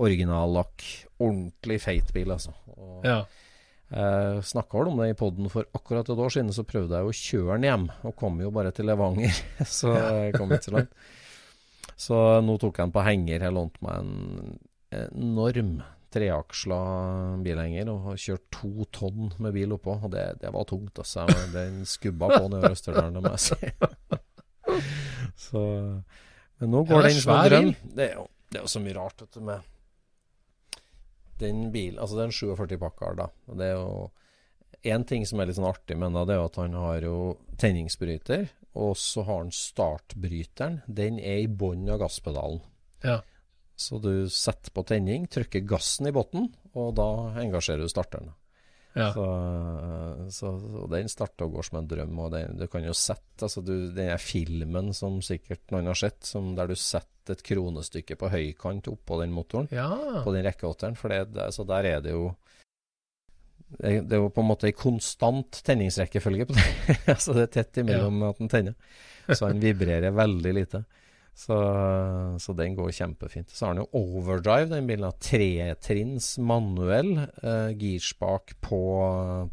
[0.00, 0.86] Originallakk.
[1.20, 2.56] Ordentlig feit bil, altså.
[2.76, 3.22] Og Ja.
[3.90, 7.14] Jeg snakka om det i poden for akkurat et år siden, så prøvde jeg å
[7.16, 9.34] kjøre den hjem, og kom jo bare til Levanger.
[9.66, 10.92] Så jeg kom ikke så langt.
[11.98, 13.42] Så nå tok jeg den på henger.
[13.42, 14.60] Jeg lånte meg en
[14.94, 15.72] enorm
[16.10, 16.80] treaksla
[17.44, 19.96] bilhenger og har kjørt to tonn med bil oppå.
[20.00, 21.26] Og det, det var tungt, altså.
[21.54, 23.72] Den skubba på nedover Østerdalen, det må jeg si.
[25.50, 25.60] Så
[26.60, 27.74] Men nå går er den en svær bil.
[27.96, 29.68] Det er jo, det er jo så mye rart, vet du, med
[31.40, 33.28] den bilen Altså, det er en 47 Packard, da.
[33.48, 34.10] Og det er jo
[34.80, 37.04] Én ting som er litt sånn artig med den, det er jo at han har
[37.04, 37.16] jo
[37.60, 38.46] tenningsbryter,
[38.80, 40.78] og så har han startbryteren.
[40.88, 42.62] Den er i bunnen av gasspedalen.
[43.04, 43.18] Ja.
[43.80, 47.08] Så du setter på tenning, trykker gassen i bunnen, og da
[47.40, 48.32] engasjerer du starteren.
[48.92, 49.12] Ja.
[49.14, 49.24] Så,
[50.30, 52.18] så, så den starter og går som en drøm.
[52.24, 55.98] Og det, du kan jo sette altså du, Den er filmen som sikkert noen har
[55.98, 59.88] sett, som der du setter et kronestykke på høykant oppå den motoren, ja.
[60.24, 60.98] på den rekkeåtteren.
[60.98, 62.32] For det, det, så der er det jo
[63.78, 66.70] det, det er jo på en måte en konstant tenningsrekkefølge på det.
[67.14, 68.96] altså det er tett imellom at den tenner.
[69.30, 70.82] Så den vibrerer veldig lite.
[71.40, 71.56] Så,
[72.42, 73.52] så den går kjempefint.
[73.54, 75.08] Så har den jo overdrive, den bilen.
[75.24, 78.80] Tretrinns manuell eh, girspak på,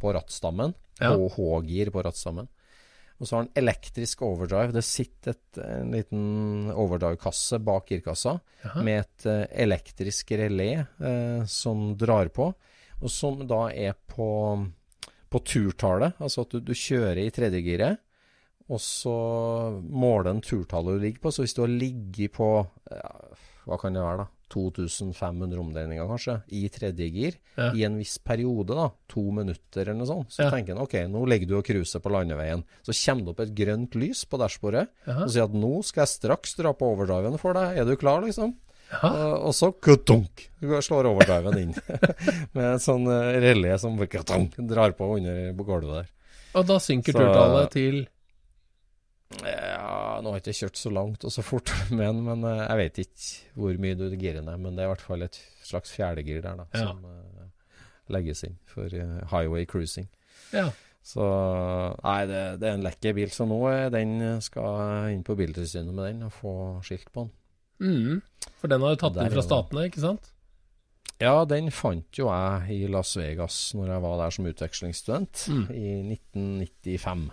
[0.02, 0.76] på rattstammen.
[1.00, 1.14] Ja.
[1.16, 2.50] Og H-gir på rattstammen.
[3.18, 4.76] Og så har den elektrisk overdrive.
[4.76, 8.36] Det sitter et, en liten overdrive-kasse bak girkassa
[8.68, 8.84] Aha.
[8.86, 12.52] med et eh, elektrisk relé eh, som drar på,
[12.98, 14.28] og som da er på,
[15.32, 16.20] på turtallet.
[16.20, 18.04] Altså at du, du kjører i tredjegiret,
[18.70, 19.14] og så
[19.88, 21.32] måler en turtallet du ligger på.
[21.32, 22.50] Så hvis du har ligget på
[22.92, 23.12] ja,
[23.68, 24.28] hva kan det være, da?
[24.48, 27.72] 2500 omdreininger, kanskje, i tredje gir Ja.
[27.76, 30.52] i en viss periode, da, to minutter eller noe sånt, så Ja.
[30.52, 32.64] tenker en ok, nå ligger du og cruiser på landeveien.
[32.82, 36.16] Så kommer det opp et grønt lys på dashbordet og sier at nå skal jeg
[36.16, 37.78] straks dra på overdriven for deg.
[37.78, 38.56] Er du klar, liksom?
[39.04, 41.74] Og, og så kutunk, slår overdriven inn.
[42.56, 46.08] Med en sånn eh, relé som kutunk, drar på under på gulvet der.
[46.56, 48.08] Og da synker turtallet til
[49.44, 52.62] Ja, nå har jeg ikke kjørt så langt og så fort med den, men eh,
[52.64, 54.60] jeg vet ikke hvor mye du girer ned.
[54.64, 56.86] Men det er i hvert fall et slags fjerdegir der, da, Ja.
[56.88, 57.48] som uh,
[58.14, 60.08] legges inn for uh, highway cruising.
[60.56, 60.70] Ja.
[61.08, 61.24] Så
[62.04, 63.30] nei, det, det er en lekker bil.
[63.32, 63.60] Så nå
[63.94, 66.54] den skal inn på Biltilsynet med den og få
[66.88, 67.34] skilt på den.
[67.80, 68.50] Mm.
[68.60, 70.32] For den har du tatt inn fra statene, ikke sant?
[71.22, 75.64] Ja, den fant jo jeg i Las Vegas når jeg var der som utvekslingsstudent Mm.
[75.74, 75.86] i
[76.16, 77.28] 1995.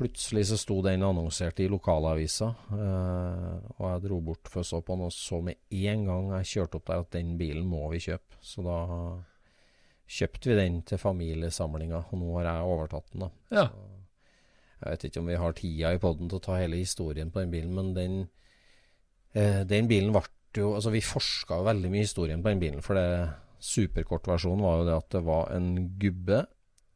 [0.00, 4.78] Plutselig så sto den annonsert i lokalavisa, eh, og jeg dro bort for å så
[4.80, 7.82] på den, og så med en gang jeg kjørte opp der at den bilen må
[7.92, 8.38] vi kjøpe.
[8.40, 8.78] Så da
[10.08, 13.30] kjøpte vi den til familiesamlinga, og nå har jeg overtatt den, da.
[13.58, 13.66] Ja.
[14.80, 17.42] Jeg vet ikke om vi har tida i poden til å ta hele historien på
[17.42, 18.16] den bilen, men den,
[19.34, 20.24] eh, den bilen ble
[20.56, 23.28] jo Altså, vi forska veldig mye historien på den bilen, for det
[23.60, 25.68] superkortversjonen var jo det at det var en
[26.00, 26.40] gubbe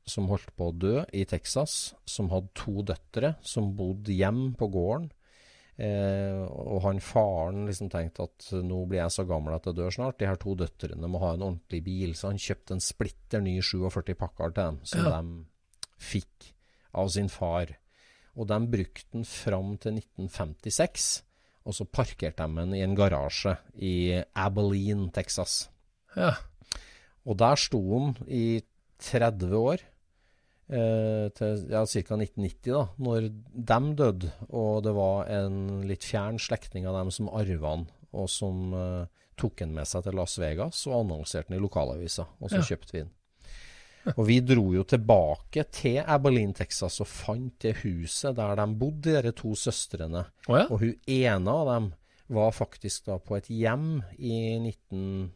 [0.06, 4.68] som holdt på å dø i Texas, som hadde to døtre som bodde hjem på
[4.74, 5.10] gården.
[5.74, 9.90] Eh, og han faren liksom tenkte at nå blir jeg så gammel at jeg dør
[9.96, 10.18] snart.
[10.20, 13.56] De her to døtrene må ha en ordentlig bil, så han kjøpte en splitter ny
[13.64, 15.20] 47 Packard til dem, som Ja.
[15.22, 15.44] de
[15.98, 16.52] fikk
[16.94, 17.72] av sin far.
[18.36, 21.22] Og de brukte den fram til 1956,
[21.66, 25.70] og så parkerte de den i en garasje i Abilene, Texas.
[26.14, 26.34] Ja.
[27.26, 28.62] Og der sto den i
[29.00, 29.78] 30 år,
[30.68, 32.16] eh, til ja, ca.
[32.18, 33.28] 1990, da, når
[33.72, 38.28] dem døde, og det var en litt fjern slektning av dem som arva den, og
[38.30, 42.50] som eh, tok den med seg til Las Vegas og annonserte den i lokalavisa, og
[42.50, 42.68] så Ja.
[42.70, 43.12] kjøpte vi den.
[44.18, 49.22] Og vi dro jo tilbake til Abilene, Texas, og fant det huset der de bodde,
[49.24, 50.26] de to søstrene.
[50.46, 50.66] Oh, ja.
[50.68, 51.86] Og hun ene av dem
[52.36, 55.32] var faktisk da på et hjem i 19...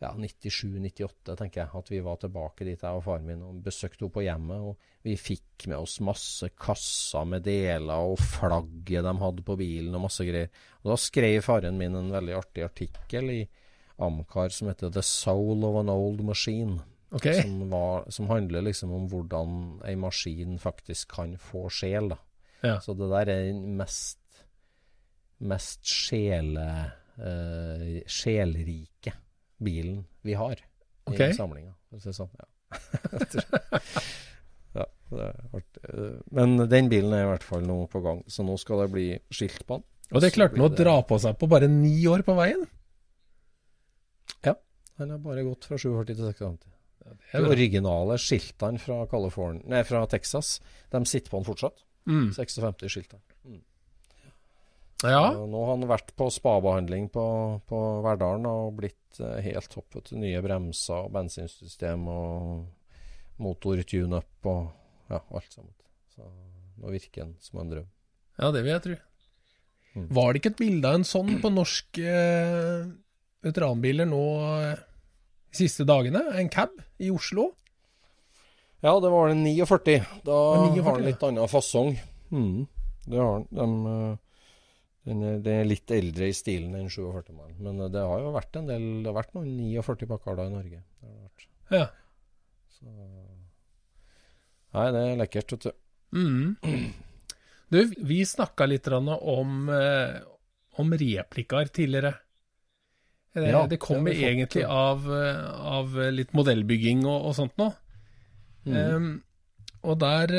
[0.00, 4.06] ja, 97-98, tenker jeg, at vi var tilbake dit, jeg og faren min, og besøkte
[4.06, 4.62] henne på hjemmet.
[4.70, 9.98] Og vi fikk med oss masse kasser med deler og flagget de hadde på bilen
[9.98, 10.48] og masse greier.
[10.80, 13.42] Og da skrev faren min en veldig artig artikkel i
[14.00, 16.80] Amcar som heter 'The Soul of an Old Machine'.
[17.12, 17.42] Okay.
[17.42, 22.18] Som, var, som handler liksom om hvordan ei maskin faktisk kan få sjel, da.
[22.62, 22.80] Ja.
[22.80, 24.20] Så det der er den mest,
[25.40, 26.68] mest sjele,
[27.18, 29.12] uh, sjelrike
[29.60, 30.56] bilen vi har
[31.10, 31.20] Ok.
[31.20, 31.74] i samlinga.
[32.00, 32.46] Sånn, ja.
[34.78, 34.86] ja,
[36.30, 39.06] Men den bilen er i hvert fall nå på gang, så nå skal det bli
[39.32, 39.86] skilt på den.
[40.10, 42.64] Og det klarte han å dra på seg på bare ni år på veien.
[44.46, 44.56] Ja,
[44.98, 46.66] den har bare gått fra 47 til 56.
[47.32, 50.58] De originale skiltene fra, fra Texas,
[50.92, 51.84] de sitter på den fortsatt.
[52.10, 52.28] Mm.
[52.36, 53.22] 56 skiltene.
[55.06, 55.32] Ja.
[55.32, 57.24] Nå har han vært på spabehandling på,
[57.68, 59.96] på Verdalen og blitt eh, helt topp.
[59.96, 60.12] vet.
[60.18, 62.66] Nye bremser og bensinsystem og
[63.40, 64.66] motor tune-up og
[65.10, 65.72] ja, alt sammen.
[66.12, 66.26] Så
[66.80, 67.88] nå virker han som en drøm.
[68.40, 68.98] ja, det vil jeg tro.
[69.90, 70.06] Mm.
[70.14, 72.90] Var det ikke et bilde av en sånn på norske eh,
[73.42, 74.24] veteranbiler nå
[74.60, 74.82] eh,
[75.50, 76.22] de siste dagene?
[76.38, 77.50] En cab i Oslo?
[78.84, 79.96] Ja, det var den 49.
[80.24, 81.96] Da Den 49, har den litt annen fasong.
[82.30, 82.68] Mm.
[83.10, 83.74] Det har den.
[83.84, 84.18] De,
[85.12, 87.58] eh, den, er, litt eldre i stilen enn 47-mannen.
[87.62, 90.54] Men eh, det har jo vært en del Det har vært noen 49 Paccarder i
[90.54, 90.82] Norge.
[91.00, 91.46] Det.
[91.74, 91.86] Ja.
[92.78, 92.96] Så
[94.70, 95.72] Nei, det er lekkert, vet du.
[96.14, 96.90] Mm.
[97.70, 100.16] Du, vi snakka litt om, eh,
[100.82, 102.14] om replikaer tidligere.
[103.34, 107.76] Det, Ja, det det kommer egentlig av, av litt modellbygging og, og sånt noe.
[108.66, 108.74] Mm.
[108.74, 109.12] Um,
[109.86, 110.34] og der,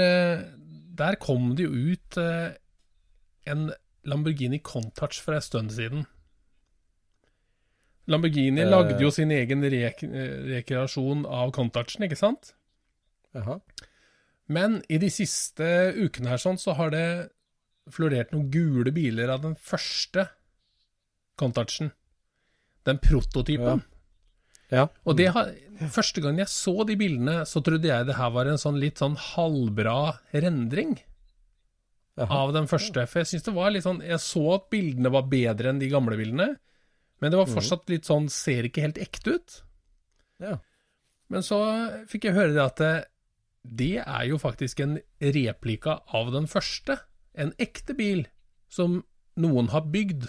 [0.99, 3.71] der kom det jo ut en
[4.05, 6.05] Lamborghini Contouch for en stund siden.
[8.07, 8.69] Lamborghini Eh.
[8.69, 12.53] lagde jo sin egen rek rekreasjon av Contouchen, ikke sant?
[13.35, 13.61] Jaha.
[14.47, 17.31] Men i de siste ukene her sånn, så har det
[17.89, 20.29] florert noen gule biler av den første
[21.37, 21.91] Contouchen.
[22.85, 23.83] Den prototypen.
[24.71, 24.87] Ja.
[25.05, 25.53] Og det har,
[25.91, 28.97] første gang jeg så de bildene, så trodde jeg det her var en sånn litt
[28.97, 30.99] sånn halvbra rendring.
[32.29, 33.05] Av den første.
[33.09, 35.89] For jeg syns det var litt sånn Jeg så at bildene var bedre enn de
[35.91, 36.49] gamle bildene,
[37.21, 39.57] men det var fortsatt litt sånn Ser ikke helt ekte ut.
[40.41, 40.57] Ja.
[41.31, 41.59] Men så
[42.11, 42.93] fikk jeg høre det at det,
[43.63, 46.97] det er jo faktisk en replika av den første.
[47.37, 48.25] En ekte bil
[48.71, 49.03] som
[49.39, 50.27] noen har bygd.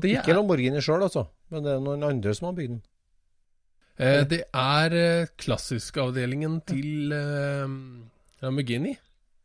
[0.00, 1.26] Det Ikke er, Lamborghini sjøl, altså.
[1.50, 2.82] Men det er noen andre som har bygd den.
[4.00, 7.72] eh, det er eh, klassiskavdelingen til eh,
[8.44, 8.94] Lamborghini.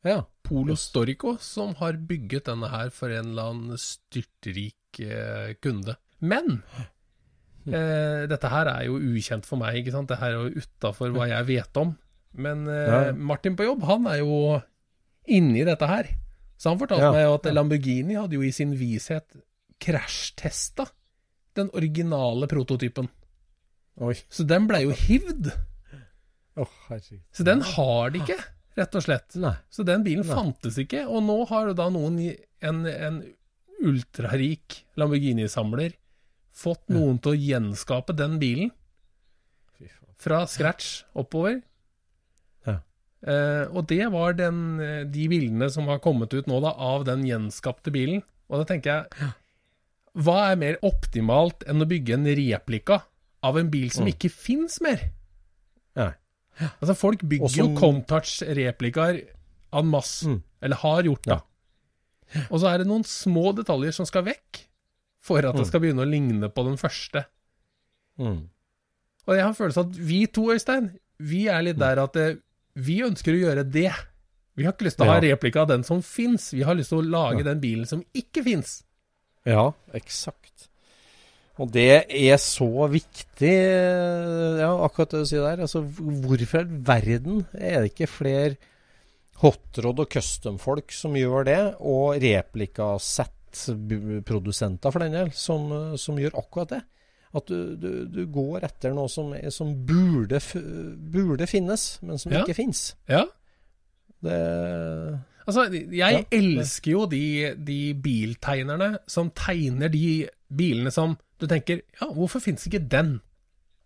[0.05, 0.19] Ja.
[0.45, 5.97] Polo Storico som har bygget denne her for en eller annen styrtrik eh, kunde.
[6.21, 6.59] Men
[7.65, 10.11] eh, dette her er jo ukjent for meg, ikke sant.
[10.11, 11.95] Det her er jo utafor hva jeg vet om.
[12.37, 14.59] Men eh, Martin på jobb, han er jo
[15.25, 16.13] inni dette her.
[16.55, 17.49] Så han fortalte Ja, meg at.
[17.51, 19.33] Lamborghini hadde jo i sin vishet
[19.81, 20.85] krasjtesta
[21.55, 23.09] den originale prototypen.
[24.03, 24.15] Oi.
[24.29, 25.49] Så den blei jo hivd.
[26.55, 26.71] Oh.
[27.35, 28.37] Så den har de ikke,
[28.75, 29.35] rett og slett.
[29.39, 29.55] Nei.
[29.71, 30.35] Så den bilen Nei.
[30.35, 32.17] fantes ikke, og nå har da noen,
[32.61, 33.21] en, en
[33.85, 35.93] ultrarik Lamborghini-samler
[36.55, 38.71] fått noen til å gjenskape den bilen
[40.17, 41.57] fra scratch oppover.
[42.65, 42.77] Ja.
[43.27, 47.03] Eh, og det var den, eh, de bildene som har kommet ut nå da, av
[47.07, 48.23] den gjenskapte bilen.
[48.49, 49.33] Og da tenker jeg,
[50.15, 53.01] hva er mer optimalt enn å bygge en replika
[53.43, 54.13] av en bil som Mm.
[54.13, 55.11] ikke fins mer?
[56.81, 59.21] Altså, folk bygger Også, jo Comtouch-replikaer
[59.75, 60.41] en masse, Mm.
[60.61, 61.41] eller har gjort det.
[62.51, 64.61] Og så er det noen små detaljer som skal vekk,
[65.21, 65.69] for at det Mm.
[65.69, 67.25] skal begynne å ligne på den første.
[68.19, 68.47] Mm.
[69.27, 72.35] Og jeg har følelsen at vi to, Øystein, vi er litt der at eh,
[72.75, 73.91] vi ønsker å gjøre det.
[74.55, 75.35] Vi har ikke lyst til å ha Ja.
[75.35, 78.43] replika av den som fins, vi har lyst til å lage den bilen som ikke
[78.43, 78.83] fins.
[79.45, 80.69] Ja, eksakt.
[81.63, 83.53] Og det er så viktig,
[84.59, 85.61] ja, akkurat det du sier der.
[85.63, 88.57] Altså, hvorfor i verden er det ikke flere
[89.39, 96.35] hotrod og custom-folk som gjør det, og replikasettprodusenter for den del, som, eh, som gjør
[96.41, 96.81] akkurat det?
[97.35, 100.39] At du, du, du går etter noe som, som burde,
[101.11, 102.39] burde finnes, men som Ja.
[102.43, 102.93] ikke fins.
[103.11, 103.25] Ja.
[104.23, 104.39] Det
[105.47, 106.23] Altså, jeg Ja.
[106.31, 112.65] elsker jo de, de biltegnerne som tegner de bilene som du tenker Ja, hvorfor fins
[112.67, 113.21] ikke den?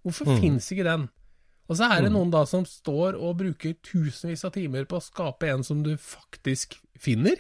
[0.05, 0.39] Hvorfor Mm.
[0.41, 1.09] finnes ikke den?
[1.69, 2.15] Og så er det Mm.
[2.17, 5.95] noen da som står og bruker tusenvis av timer på å skape en som du
[5.97, 7.35] faktisk finner.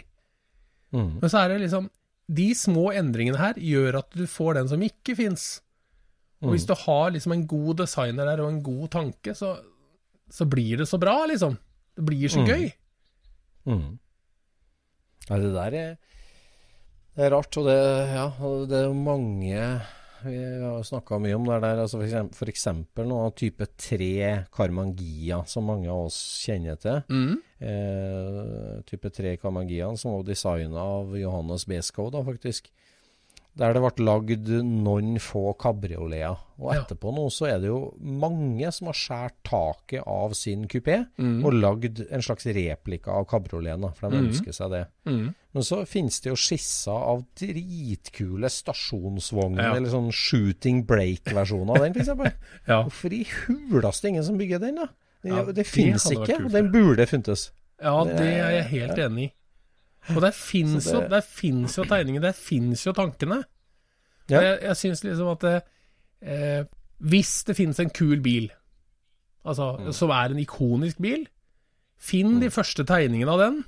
[0.93, 1.19] mm.
[1.21, 1.89] Men så er det liksom
[2.31, 5.61] De små endringene her gjør at du får den som ikke fins.
[6.43, 9.59] Og hvis du har liksom en god designer der og en god tanke, så,
[10.29, 11.57] så blir det så bra, liksom.
[11.95, 12.71] Det blir så gøy.
[13.65, 13.97] Mm.
[15.29, 15.97] Ja, det der er,
[17.13, 17.77] det er rart, og det,
[18.09, 19.61] ja, og det er mange
[20.23, 21.81] Vi har snakka mye om det der.
[21.83, 22.01] Altså
[22.35, 26.99] for, eksempel, noe av type 3 Karmangia, som mange av oss kjenner til.
[27.07, 27.37] Mm.
[27.63, 32.67] Eh, type 3 Karmangia, som var designa av Johannes Beskow, da, faktisk.
[33.59, 36.37] Der det ble lagd noen få kabrioleter.
[36.59, 41.01] Og etterpå nå så er det jo mange som har skåret taket av sin kupé
[41.19, 41.43] Mm.
[41.45, 44.27] og lagd en slags replika av kabrioleten, for de mm.
[44.29, 44.85] ønsker seg det.
[45.05, 45.33] Mm.
[45.53, 49.75] Men så finnes det jo skisser av dritkule stasjonsvogner, Ja.
[49.75, 52.33] eller sånn shooting break-versjoner av den, f.eks.
[52.67, 52.83] Ja.
[52.83, 54.87] Hvorfor i huleste ingen som bygger den, da?
[55.21, 57.51] Det, Ja, det det finnes ikke, og den burde funtes.
[57.81, 59.33] ja, Det- det er jeg helt enig i.
[60.15, 60.93] Og der fins det...
[60.95, 63.43] jo, jo tegninger, der fins jo tankene.
[64.29, 64.41] Ja.
[64.41, 65.43] Jeg, jeg syns liksom at
[66.21, 66.63] eh,
[67.01, 68.49] Hvis det finnes en kul bil,
[69.45, 69.91] altså Mm.
[69.95, 71.27] som er en ikonisk bil,
[71.99, 73.63] finn de første tegningene av den,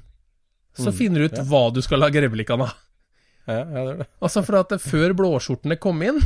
[0.77, 1.43] så Mm, finner du ut ja.
[1.43, 2.75] hva du skal lage replikkene av.
[3.47, 4.07] Ja, ja, det det.
[4.21, 6.19] Altså for at før blåskjortene kom inn,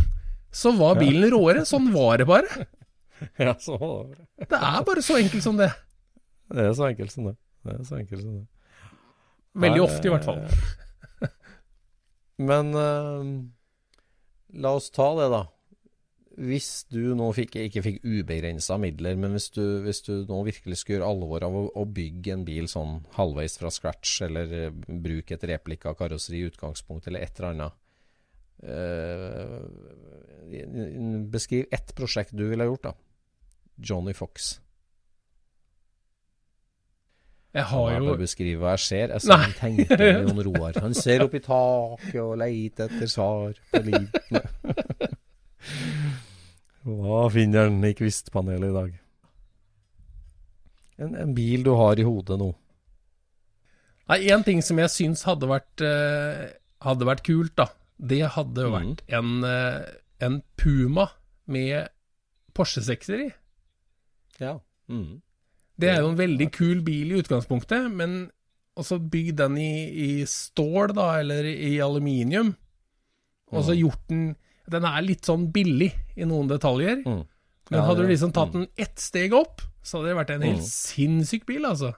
[0.51, 1.64] så var bilen råere.
[1.66, 2.66] Sånn var det bare.
[3.39, 4.26] Ja, så var det.
[4.51, 5.70] Det er bare så enkelt som det.
[6.51, 7.38] Det er så enkelt som det.
[7.64, 8.45] Det er så enkelt som det.
[9.56, 10.41] Veldig Nei, ofte, i hvert fall.
[12.49, 13.24] Men uh,
[14.60, 15.45] la oss ta det, da.
[16.36, 20.82] Hvis du nå fikk, ikke fikk ubegrensa midler, men hvis du, hvis du nå virkelig
[20.82, 24.74] skulle gjøre alvor av å, å bygge en bil sånn halvveis fra scratch, eller eh,
[24.84, 27.74] bruke et replikk av karosseri i utgangspunkt, eller et eller annet
[28.68, 29.64] uh,
[31.32, 32.93] Beskriv ett prosjekt du ville gjort, da.
[33.80, 34.58] Johnny Fox.
[37.56, 39.14] Jeg har må jeg jo bare beskrive hva jeg ser.
[39.16, 40.80] Jeg ser tenker med Jon Roar.
[40.84, 44.12] Han ser opp i taket og leter etter svar på livet.
[46.86, 48.91] Hva finner han i kvistpanelet i dag?
[51.01, 52.51] En, en bil du har i hodet nå.
[54.12, 56.43] Nei, En ting som jeg syns hadde vært, eh,
[56.86, 57.66] hadde vært kult, da,
[57.97, 58.76] det hadde Mhm.
[58.76, 59.86] vært en, eh,
[60.28, 61.08] en Puma
[61.47, 61.89] med
[62.53, 63.32] Porsche 6-er i.
[64.39, 64.60] Ja.
[64.88, 65.22] Mm.
[65.78, 68.30] Det er jo en veldig kul bil i utgangspunktet, men
[68.80, 72.53] også bygd den i, i stål, da, eller i aluminium,
[73.51, 74.36] og så gjort den
[74.67, 77.19] Den er litt sånn billig i noen detaljer, Mm.
[77.69, 80.57] men hadde du liksom tatt den ett steg opp, så hadde det vært en helt
[80.63, 80.65] Mm.
[80.65, 81.91] sinnssyk bil, altså.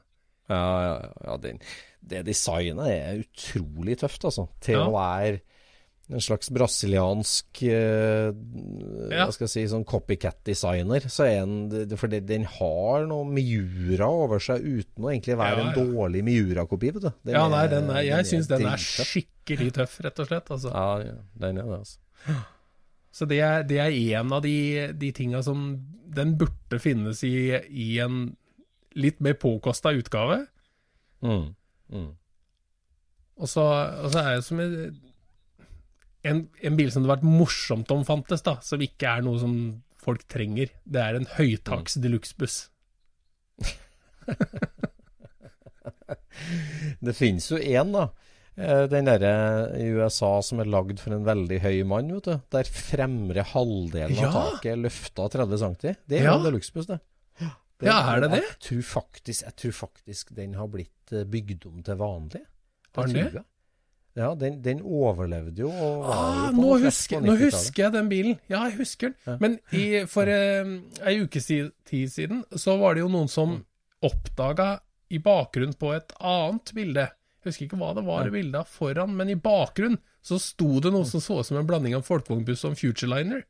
[0.50, 1.60] Ja, ja, ja den,
[2.06, 4.50] det designet er utrolig tøft, altså.
[4.60, 4.86] Til Ja.
[4.86, 5.40] å være
[6.08, 8.30] en slags brasiliansk eh,
[9.12, 9.26] Ja.
[9.26, 11.08] Hva skal jeg si, sånn copycat-designer.
[11.12, 15.64] Så er en, For den har noe Miura over seg uten å egentlig være Ja,
[15.66, 15.72] ja.
[15.74, 17.12] en dårlig Miura-kopi, vet du.
[17.28, 20.52] Den Ja, nei, den er, jeg syns den er skikkelig tøff, rett og slett.
[20.56, 20.72] Altså.
[20.72, 22.38] Ja, ja, den er det, altså.
[23.18, 24.58] Så det er, det er en av de,
[24.94, 25.70] de tinga som
[26.18, 28.36] Den burde finnes i, i en
[28.98, 30.40] litt mer påkosta utgave.
[31.22, 31.52] Mm.
[31.94, 32.08] Mm.
[33.38, 33.62] Og så,
[34.02, 34.96] og så er det som en,
[36.30, 39.40] en, en bil som det hadde vært morsomt om fantes, da, som ikke er noe
[39.42, 39.54] som
[40.04, 40.70] folk trenger.
[40.86, 42.70] Det er en høytaks deluxe-buss.
[47.02, 48.08] Det finnes jo én, da.
[48.58, 49.32] Eh, Den derre
[49.78, 52.36] i USA som er lagd for en veldig høy mann, vet du.
[52.54, 54.30] Der fremre halvdelen Ja.
[54.30, 55.96] av taket er løfta 30 cm.
[56.08, 56.36] Det er Ja.
[56.38, 57.00] en deluxebuss, det.
[57.82, 58.42] Ja, er det det?
[58.42, 62.42] Jeg tror, faktisk, jeg tror faktisk den har blitt eh, bygd om til vanlig.
[62.96, 63.44] Har den det?
[64.18, 65.70] Ja, den, den overlevde jo.
[66.10, 68.40] Ah, jo nå, husker, nå husker jeg den bilen.
[68.50, 69.18] Ja, jeg husker den.
[69.28, 69.36] Ja.
[69.44, 70.72] Men i, for eh,
[71.06, 73.60] ei ukes tid siden så var det jo noen som
[74.02, 74.80] oppdaga
[75.14, 79.14] i bakgrunnen på et annet bilde Jeg husker ikke hva det var i bildet foran,
[79.16, 82.66] men i bakgrunnen så sto det noe som så ut som en blanding av folkevognbuss
[82.66, 83.46] og en Futureliner.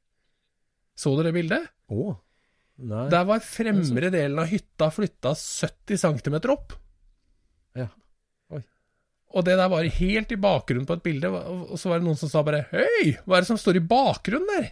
[0.98, 1.72] Så dere bildet?
[1.90, 2.12] Å,
[2.92, 3.08] nei.
[3.14, 6.76] Der var fremre delen av hytta flytta 70 cm opp.
[7.78, 7.88] Ja.
[9.36, 12.20] Og det der var helt i bakgrunnen på et bilde, og så var det noen
[12.20, 14.70] som sa bare Hei, hva er det som står i bakgrunnen der?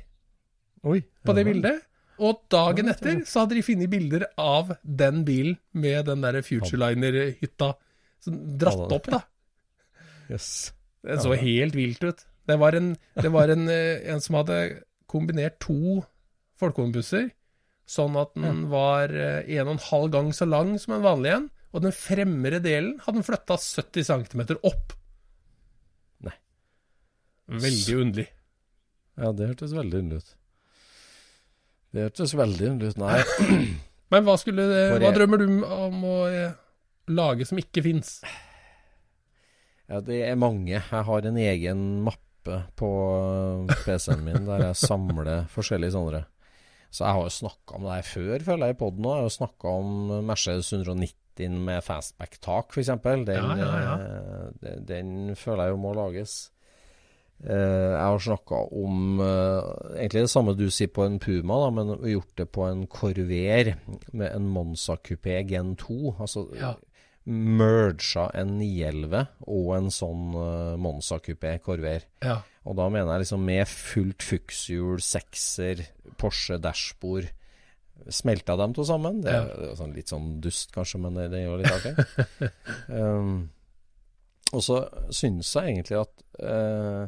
[0.85, 1.01] Oi.
[1.25, 1.83] På det bildet.
[2.23, 7.73] Og dagen etter så hadde de funnet bilder av den bilen med den der Futureliner-hytta
[8.61, 9.21] dratt opp, da.
[10.31, 10.71] Yes.
[11.05, 12.23] Det så helt vilt ut.
[12.45, 14.59] Det var en, det var en, eh, en som hadde
[15.11, 16.05] kombinert to
[16.61, 17.27] folkevognbusser,
[17.89, 21.33] sånn at den var eh, en og en halv gang så lang som en vanlig
[21.35, 24.93] en, og den fremre delen hadde den flytta 70 cm opp.
[26.23, 26.35] Nei.
[27.51, 28.27] Veldig underlig.
[29.19, 30.35] Ja, det hørtes veldig underlig ut.
[31.95, 33.01] Det hørtes veldig underlig ut.
[33.03, 33.19] Nei.
[34.13, 34.67] Men hva, skulle,
[35.01, 36.55] hva drømmer du om å eh,
[37.11, 38.19] lage som ikke fins?
[39.89, 40.77] Ja, det er mange.
[40.77, 42.91] Jeg har en egen mappe på
[43.65, 46.23] eh, PC-en min der jeg samler forskjellige sånne.
[46.87, 49.17] Så jeg har jo snakka om det her før, føler jeg, i poden òg.
[49.17, 49.93] Jeg har jo snakka om
[50.31, 52.87] Mercedes 190 med fastback-tak, f.eks.
[53.03, 53.95] Den, Ja, ja, ja.
[53.95, 56.51] eh, den, den føler jeg jo må lages.
[57.43, 57.51] Eh,
[57.91, 59.69] jeg har snakka om eh,
[59.99, 63.73] egentlig det samme du sier på en Puma, da, men gjort det på en Corvair
[64.13, 66.15] med en Monza Coupé Gen 2.
[66.19, 66.73] Altså Ja.
[67.25, 70.27] merga en 911 og en sånn
[70.79, 72.03] Monza Coupé Corvair.
[72.23, 72.39] Ja.
[72.65, 75.83] Og da mener jeg liksom med fullt fukshjul, sekser,
[76.17, 77.27] Porsche dashbord.
[78.13, 79.21] Smelta dem to sammen.
[79.23, 82.49] Det er er sånn, litt sånn dust, kanskje, men det, er litt artig.
[83.01, 83.37] um,
[84.53, 87.07] og så syns jeg egentlig at uh,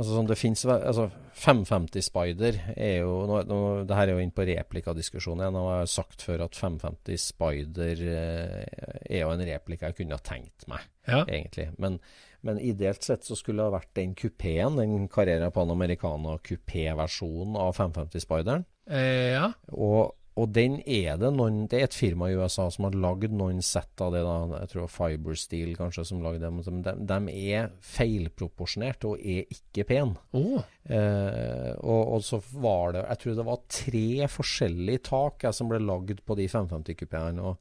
[0.00, 1.04] Altså sånn det finnes, altså
[1.36, 5.58] 550 Spider er jo nå, nå, Det her er jo inn på replikadiskusjonen igjen.
[5.60, 10.16] Og jeg har sagt før at 550 Spider eh, er jo en replika jeg kunne
[10.16, 11.20] ha tenkt meg, Ja.
[11.26, 11.68] egentlig.
[11.76, 12.00] Men,
[12.40, 17.76] men ideelt sett så skulle det ha vært den kupeen, den Carrera Panamericana kupé-versjonen av
[17.76, 18.66] 550 Spideren.
[18.88, 19.52] Eh, ja.
[19.76, 23.34] Og, og den er det noen Det er et firma i USA som har lagd
[23.36, 24.22] noen sett av det.
[24.24, 26.62] da Jeg tror Fibersteel kanskje som lagde dem.
[26.64, 30.14] men De, de er feilproporsjonert og er ikke pen.
[30.32, 30.62] Oh.
[30.88, 35.68] Eh, og, og så var det Jeg tror det var tre forskjellige tak jeg, som
[35.68, 37.44] ble lagd på de 550-kupeene.
[37.44, 37.60] og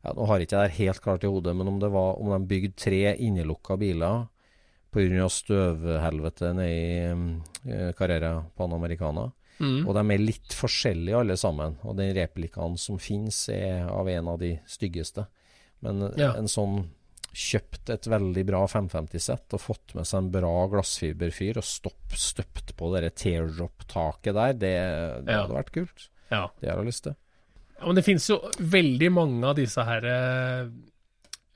[0.00, 2.32] ja, Nå har ikke jeg det helt klart i hodet, men om det var om
[2.32, 4.24] de bygde tre innelukka biler
[4.94, 5.28] pga.
[5.28, 9.28] støvhelvete nede i eh, Carrera Panamericana.
[9.60, 9.86] Mm.
[9.88, 11.76] Og de er litt forskjellige alle sammen.
[11.84, 15.26] Og den replikaen som finnes er av en av de styggeste.
[15.82, 16.32] Men Ja.
[16.36, 16.88] en sånn
[17.38, 22.72] kjøpt et veldig bra 550-sett og fått med seg en bra glassfiberfyr og stopp, støpt
[22.76, 24.72] på det teardrop-taket der, det,
[25.26, 25.42] det Ja.
[25.44, 26.08] hadde vært kult.
[26.32, 26.48] ja.
[26.60, 27.14] Det har jeg lyst til.
[27.84, 30.68] Men det finnes jo veldig mange av disse her eh,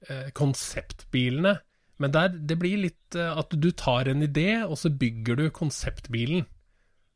[0.09, 1.57] eh, konseptbilene.
[1.99, 5.51] Men der, det blir litt eh, at du tar en idé, og så bygger du
[5.51, 6.47] konseptbilen.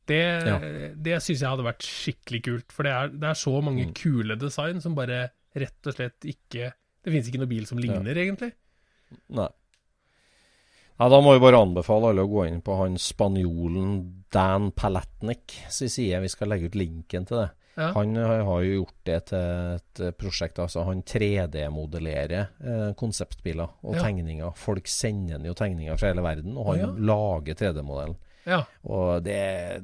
[0.07, 0.59] Det, Ja.
[0.95, 2.73] det syns jeg hadde vært skikkelig kult.
[2.73, 3.95] For det er, det er så mange Mm.
[3.95, 6.73] kule design som bare rett og slett ikke
[7.05, 8.53] Det finnes ikke noen bil som ligner, egentlig.
[9.31, 9.49] Nei.
[10.99, 15.53] Ja, da må vi bare anbefale alle å gå inn på han spanjolen Dan Palatnik
[15.71, 16.21] sin side.
[16.25, 17.51] Vi skal legge ut linken til det.
[17.77, 17.91] Ja.
[17.93, 20.59] Han har har jo gjort det til et eh, prosjekt.
[20.59, 24.03] altså Han 3D-modellerer eh, konseptbiler og Ja.
[24.03, 24.55] tegninger.
[24.57, 26.87] Folk sender jo tegninger fra hele verden, og han ja.
[26.97, 28.17] lager 3D-modellen.
[28.47, 28.61] Ja.
[28.87, 29.35] Og det,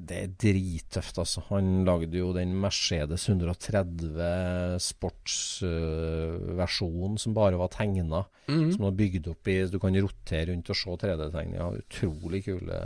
[0.07, 1.41] det er drittøft, altså.
[1.49, 8.21] Han lagde jo den Mercedes 130 sportsversjonen som bare var tegna.
[8.47, 8.71] Mhm.
[8.77, 11.81] Som var bygd opp i Du kan rotere rundt og se 3D-tegninger.
[11.83, 12.79] Utrolig kule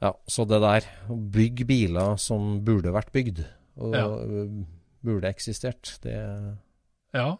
[0.00, 3.40] Ja, så det der Å bygge biler som burde vært bygd,
[3.82, 4.06] og Ja.
[5.04, 6.14] burde eksistert, det,
[7.14, 7.36] ja.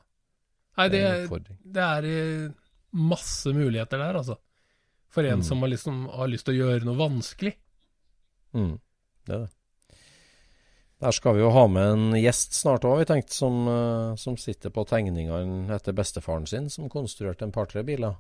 [0.78, 1.28] Nei, det det, er
[1.64, 2.50] det er eh,
[2.94, 4.36] masse muligheter der, altså.
[5.08, 5.44] For en Mm.
[5.44, 7.54] som har, liksom, har lyst til å gjøre noe vanskelig.
[8.54, 8.78] Mm,
[9.26, 9.50] det er det.
[11.00, 14.36] Der skal vi jo ha med en gjest snart òg, vi tenkte, som, øh, som
[14.36, 18.16] sitter på tegningene etter bestefaren sin, som konstruerte en par-tre biler.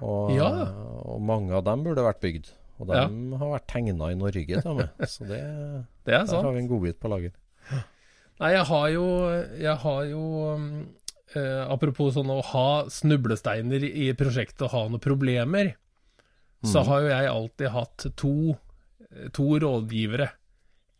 [0.00, 0.48] Og, Ja.
[1.04, 2.52] og mange av dem burde vært bygd.
[2.80, 3.06] Og de Ja.
[3.38, 4.90] har vært tegna i Norge, til og med.
[5.08, 5.40] Så det,
[6.04, 6.42] Det er der sant.
[6.44, 7.32] har vi en godbit på lager.
[8.40, 9.06] Nei, jeg har jo,
[9.60, 10.24] jeg har jo
[11.36, 15.74] eh, Apropos sånn å ha snublesteiner i prosjektet og ha noen problemer,
[16.64, 16.86] så Mhm.
[16.88, 18.56] har jo jeg alltid hatt to,
[19.32, 20.28] to rådgivere.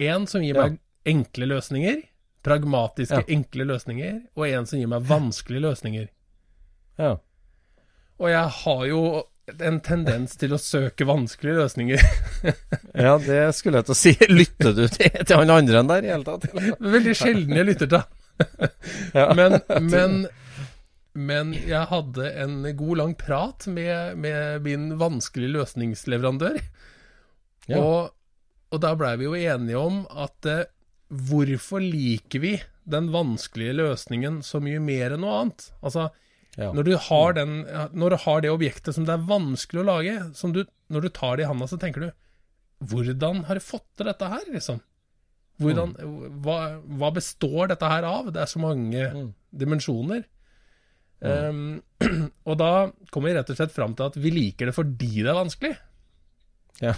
[0.00, 0.68] En som gir Ja.
[0.68, 2.02] meg enkle løsninger,
[2.44, 3.34] pragmatiske, Ja.
[3.36, 6.08] enkle løsninger, og en som gir meg vanskelige løsninger.
[6.98, 7.16] Ja.
[8.20, 9.22] Og jeg har jo
[9.60, 11.98] en tendens til å søke vanskelige løsninger.
[12.94, 14.12] Ja, det skulle jeg til å si.
[14.30, 16.44] Lytter du til, til han andre enn der i hele tatt?
[16.80, 19.34] Veldig sjelden jeg lytter til han.
[19.36, 19.60] Men,
[19.90, 20.14] men,
[21.14, 26.58] men jeg hadde en god lang prat med, med min vanskelige løsningsleverandør.
[27.70, 27.78] Ja.
[27.80, 28.10] Og,
[28.74, 30.64] og da blei vi jo enige om at eh,
[31.08, 32.54] hvorfor liker vi
[32.90, 35.70] den vanskelige løsningen så mye mer enn noe annet?
[35.82, 36.10] Altså,
[36.54, 36.68] Ja.
[36.70, 37.54] når du har, den,
[37.98, 41.08] når du har det objektet som det er vanskelig å lage, som du, når du
[41.16, 42.10] tar det i handa, så tenker du
[42.84, 44.78] Hvordan har jeg fått til dette her, liksom?
[45.62, 45.96] Hvordan,
[46.44, 46.56] hva,
[47.00, 48.28] hva består dette her av?
[48.34, 49.28] Det er så mange Mm.
[49.54, 50.22] dimensjoner.
[51.24, 51.60] Um,
[52.48, 52.70] og da
[53.10, 55.74] kommer vi rett og slett fram til at vi liker det fordi det er vanskelig.
[56.84, 56.94] Ja.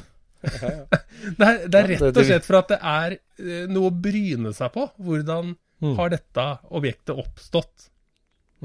[0.46, 4.52] Det er, det er rett og slett for at det er eh, noe å bryne
[4.56, 4.88] seg på.
[5.02, 5.90] Hvordan Mm.
[5.98, 7.90] har dette objektet oppstått?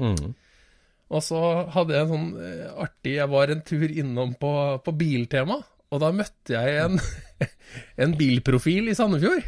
[0.00, 0.30] Mm.
[1.12, 1.40] Og så
[1.74, 5.58] hadde jeg en sånn eh, artig Jeg var en tur innom på, på Biltema,
[5.92, 6.96] og da møtte jeg en,
[8.06, 9.44] en bilprofil i Sandefjord.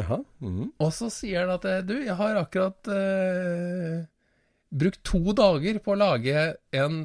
[0.00, 0.18] Jaha.
[0.42, 0.72] Mm.
[0.82, 4.02] Og så sier han at eh, du, jeg har akkurat eh,
[4.74, 7.04] brukt to dager på å lage en,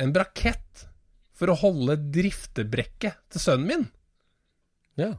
[0.00, 0.86] en brakett
[1.34, 3.84] for å holde driftebrekket til sønnen min.
[5.00, 5.12] Ja.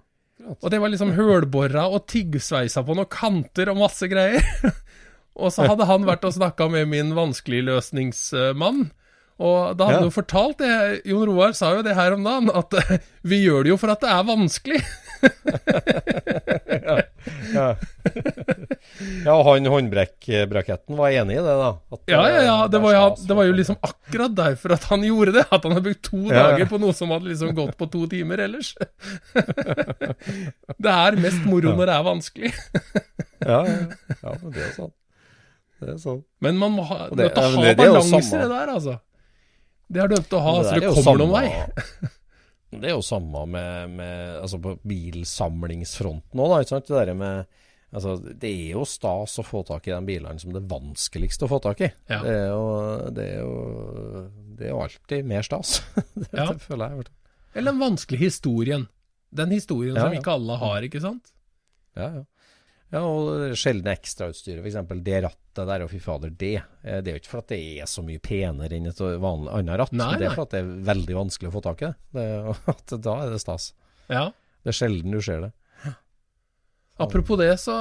[0.59, 4.43] Og det var liksom hølbora og tyggsveisa på noen kanter og masse greier.
[5.39, 8.85] og så hadde han vært og snakka med min vanskeligløsningsmann.
[9.35, 10.07] Og da hadde han Ja.
[10.07, 10.73] jo fortalt det,
[11.11, 12.71] Jon Roar sa jo det her om dagen, at
[13.29, 14.79] vi gjør det jo for at det er vanskelig
[16.85, 16.95] ja.
[17.53, 17.67] ja.
[19.25, 21.69] ja, og han håndbrekkbraketten var enig i det, da?
[21.95, 22.57] At ja, ja, ja.
[22.71, 25.45] Det var, ja, det var jo liksom akkurat derfor at han gjorde det.
[25.49, 26.43] At han hadde brukt to ja.
[26.43, 28.73] dager på noe som hadde liksom gått på to timer ellers.
[30.77, 32.53] det er mest moro når det er vanskelig.
[33.39, 33.81] ja, ja.
[34.21, 34.95] ja, det er sant.
[35.81, 36.23] Det er sant.
[36.43, 38.99] Men man må ha, det, ha balanse i det der, altså.
[39.85, 42.11] Det er dømt å ha, det så det kommer noen vei.
[42.75, 42.81] 2017.
[42.83, 46.81] Det er jo samme med, med altså på bilsamlingsfronten òg, da.
[47.05, 47.61] Det, med,
[47.91, 51.45] altså, det er jo stas å få tak i den bilene som det er vanskeligst
[51.45, 51.91] å få tak i.
[52.11, 52.21] Ja.
[52.25, 52.67] Det, er jo,
[53.15, 53.55] det, er jo,
[54.55, 55.79] det, er jo, alltid mer stas.
[56.21, 56.49] det, ja.
[56.67, 57.09] føler jeg.
[57.55, 58.87] Eller den vanskelige historien.
[59.35, 61.33] Den historien ja, som ikke alle har, ikke sant?
[61.95, 62.23] Ja, ja
[62.95, 64.77] ja, og sjeldne ekstrautstyret, f.eks.
[65.03, 66.53] Det rattet der, og fy fader, det.
[66.83, 69.51] eh, Det er jo ikke for at det er så mye penere enn et vanlig
[69.59, 71.83] annet ratt, Nei, men det er for at det er veldig vanskelig å få tak
[71.83, 71.95] i det.
[72.15, 72.25] det
[72.75, 73.69] at da er det stas.
[74.07, 74.25] Ja.
[74.63, 75.51] Det er sjelden du ser det.
[77.03, 77.73] Apropos det, så,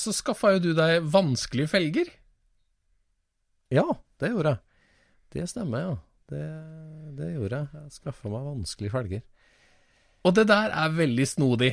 [0.00, 2.08] så skaffa jo du deg vanskelige felger.
[3.72, 3.84] Ja,
[4.20, 4.62] det gjorde jeg.
[5.32, 5.92] Det stemmer, ja.
[6.32, 6.44] Det,
[7.18, 7.82] det gjorde jeg.
[7.82, 9.22] Jeg skaffa meg vanskelige felger.
[10.24, 11.72] Og det der er veldig snodig.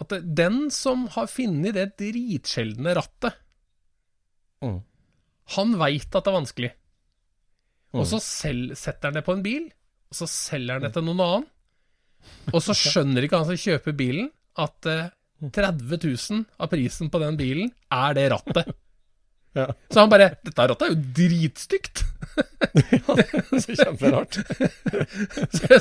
[0.00, 3.36] At det, den som har funnet det dritsjeldne rattet,
[4.60, 4.82] Mm.
[5.56, 6.68] han veit at det er vanskelig.
[7.94, 8.00] Mm.
[8.02, 9.70] Og så selv setter han det på en bil,
[10.12, 11.46] og så selger han det til noen annen.
[12.52, 14.28] Og så skjønner ikke han som kjøper bilen,
[14.60, 15.08] at eh,
[15.40, 18.68] 30 000 av prisen på den bilen er det rattet.
[19.50, 19.64] Ja.
[19.90, 22.04] Så han bare 'Dette rattet er jo dritstygt'.
[23.64, 24.36] Så kjemperart.
[25.50, 25.80] Så jeg,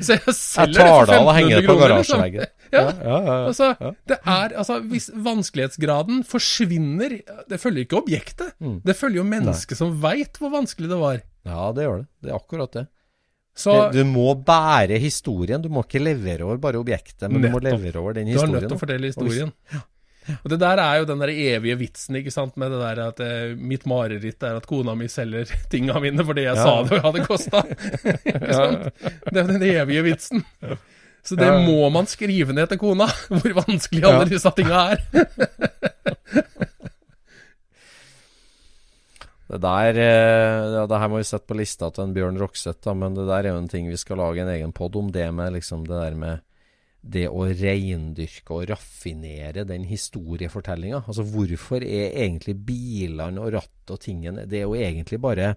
[0.00, 1.98] så jeg Jeg selger tar det det av og for henger 1500 det på kroner,
[1.98, 2.22] liksom.
[2.22, 2.46] garasjeveggen.
[2.72, 2.82] Ja.
[3.02, 3.36] ja, ja.
[3.50, 3.68] Altså,
[4.06, 7.16] det er, altså, hvis vanskelighetsgraden forsvinner
[7.50, 8.52] Det følger ikke objektet.
[8.62, 8.80] Mm.
[8.86, 11.20] Det følger jo mennesket som veit hvor vanskelig det var.
[11.50, 12.08] ja, det gjør det.
[12.22, 12.86] Det er akkurat det.
[13.60, 14.00] Så det.
[14.04, 15.60] Du må bære historien.
[15.62, 18.52] Du må ikke levere over bare objektet, men du må levere over den historien.
[18.52, 19.50] du har nødt til å fortelle historien.
[20.44, 23.20] Og det der er jo den der evige vitsen, ikke sant, med det der at
[23.24, 26.62] eh, mitt mareritt er at kona mi selger tinga mine fordi jeg Ja.
[26.62, 27.62] sa det hadde kosta.
[29.32, 30.44] det er den evige vitsen.
[31.22, 31.58] Så det Ja.
[31.66, 34.30] må man skrive ned til kona, hvor vanskelig alle Ja.
[34.32, 34.98] disse tinga er.
[39.50, 42.78] Det der eh, ja, Det her må vi sette på lista til en Bjørn Rokseth,
[42.86, 45.08] da, men det der er jo en ting vi skal lage en egen pod om.
[45.10, 46.44] Det med liksom det der med
[47.02, 51.00] det å reindyrke og raffinere den historiefortellinga.
[51.08, 55.54] Altså hvorfor er egentlig bilene og rattet og tingene Det er jo egentlig bare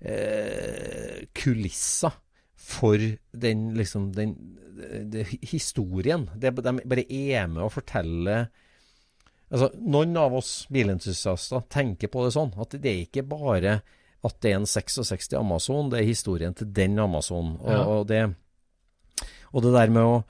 [0.00, 2.14] eh, kulisser
[2.60, 3.00] for
[3.32, 4.34] den liksom den,
[5.10, 6.28] det, historien.
[6.36, 8.42] Det, de bare er med å fortelle
[9.50, 13.72] Altså, Noen av oss bilentusiaster tenker på det sånn at det er ikke bare
[14.22, 17.56] at det er en 66 Amazon, det er historien til den Amazon.
[17.58, 17.80] Og, Ja.
[17.82, 18.20] og, det,
[19.50, 20.20] og det der med å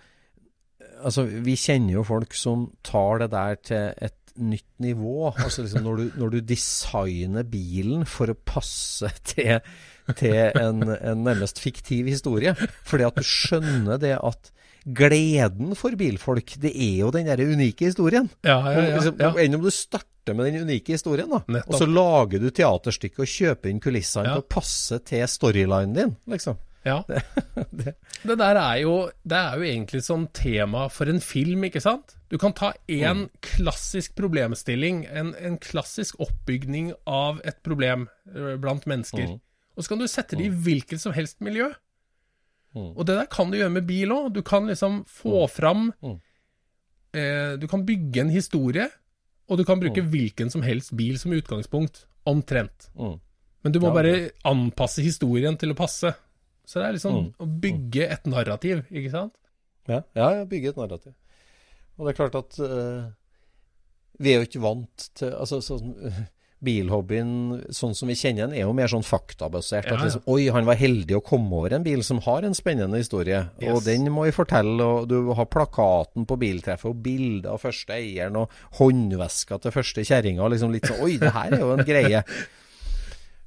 [1.04, 5.32] Altså, vi kjenner jo folk som tar det der til et nytt nivå.
[5.34, 9.58] Altså liksom når du, når du designer bilen for å passe til,
[10.16, 12.54] til en, en nærmest fiktiv historie.
[12.88, 14.52] Fordi at du skjønner det at
[14.86, 18.30] gleden for bilfolk, det er jo den der unike historien.
[18.46, 18.94] Ja, ja, ja.
[18.96, 19.32] Liksom, ja.
[19.42, 21.42] Enn om du starter med den unike historien, da.
[21.50, 21.74] Nettopp.
[21.74, 24.38] Og så lager du teaterstykket og kjøper inn kulissene Ja.
[24.38, 26.56] til å passe til storylinen din, liksom.
[26.84, 27.02] Ja.
[28.24, 32.14] Det, der er jo, det er jo egentlig som tema for en film, ikke sant?
[32.32, 38.08] Du kan ta en klassisk problemstilling, en, en klassisk oppbygning av et problem
[38.60, 39.38] blant mennesker, Mm.
[39.76, 41.70] og så kan du sette det i hvilket som helst miljø.
[42.74, 42.92] Mm.
[42.96, 44.32] Og det der kan du gjøre med bil òg.
[44.36, 46.18] Du kan liksom få fram Mm.
[47.14, 48.88] eh, Du kan bygge en historie,
[49.48, 52.06] og du kan bruke hvilken som helst bil som utgangspunkt.
[52.26, 52.90] Omtrent.
[52.98, 53.18] Mm.
[53.64, 56.14] Men du må Ja, bare anpasse historien til å passe.
[56.70, 57.30] Så det er liksom Mm.
[57.42, 59.32] å bygge et narrativ, ikke sant?
[59.90, 61.16] Ja, ja, ja, bygge et narrativ.
[61.98, 63.08] Og det er klart at uh,
[64.20, 65.96] vi er jo ikke vant til Altså sånn
[66.64, 67.30] Bilhobbyen
[67.72, 69.86] sånn som vi kjenner den, er jo mer sånn faktabasert.
[69.88, 72.52] Ja, At liksom, Oi, han var heldig å komme over en bil som har en
[72.54, 73.46] spennende historie.
[73.62, 73.72] Yes.
[73.72, 74.76] Og den må vi fortelle.
[74.84, 80.04] Og du har plakaten på biltreffet, og bilde av første eieren, og håndveska til første
[80.04, 80.50] kjerringa.
[80.52, 82.20] Liksom litt sånn Oi, det her er jo en greie.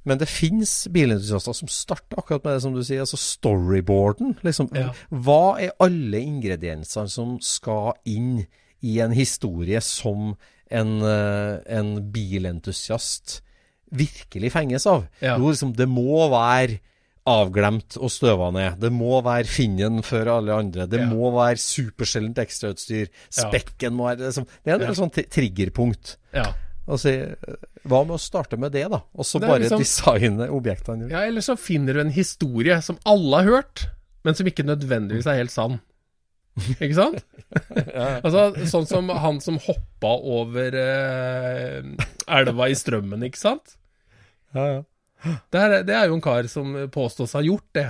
[0.04, 4.36] Men det fins bilentusiaster som starter akkurat med det som du sier, altså storyboarden.
[4.44, 4.90] Liksom, Ja.
[5.10, 8.46] Hva er alle ingrediensene som skal inn
[8.82, 10.36] i en historie som
[10.70, 13.40] en, eh, en bilentusiast
[13.94, 15.06] virkelig fenges av?
[15.20, 15.38] Ja.
[15.38, 16.80] Jo, liksom, det må være
[17.26, 18.78] avglemt og støva ned.
[18.82, 20.86] Det må være Finnen før alle andre.
[20.86, 21.06] Det Ja.
[21.06, 23.08] må være supersjeldent ekstrautstyr.
[23.30, 26.16] Spekken må være sånn- Det er en del sånn triggerpunkt.
[26.34, 26.52] Ja.
[26.84, 27.14] Og si,
[27.88, 29.00] hva med å starte med det, da?
[29.16, 31.08] Og så bare liksom- designe objektene?
[31.10, 33.86] ja, eller så finner du en historie som alle har hørt,
[34.24, 35.80] men som ikke nødvendigvis er helt sann.
[36.78, 37.24] Ikke sant?
[38.24, 41.82] Altså, sånn som han som hoppa over eh,
[42.26, 43.76] elva i strømmen, ikke sant?
[44.54, 44.82] Ja, ja.
[45.50, 47.88] Det er, det er jo en kar som påstås ha gjort det.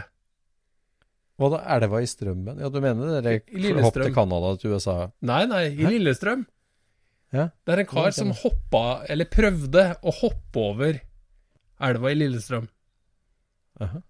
[1.41, 2.61] Hva da, elva i strømmen?
[2.63, 3.41] Ja, du mener det
[3.83, 5.11] hopp til Canada til USA?
[5.27, 6.45] Nei, nei, i Lillestrøm.
[7.35, 7.49] Ja.
[7.67, 11.01] Det er en kar som hoppa, eller prøvde å hoppe over
[11.85, 12.69] elva i Lillestrøm.
[13.83, 14.03] Aha.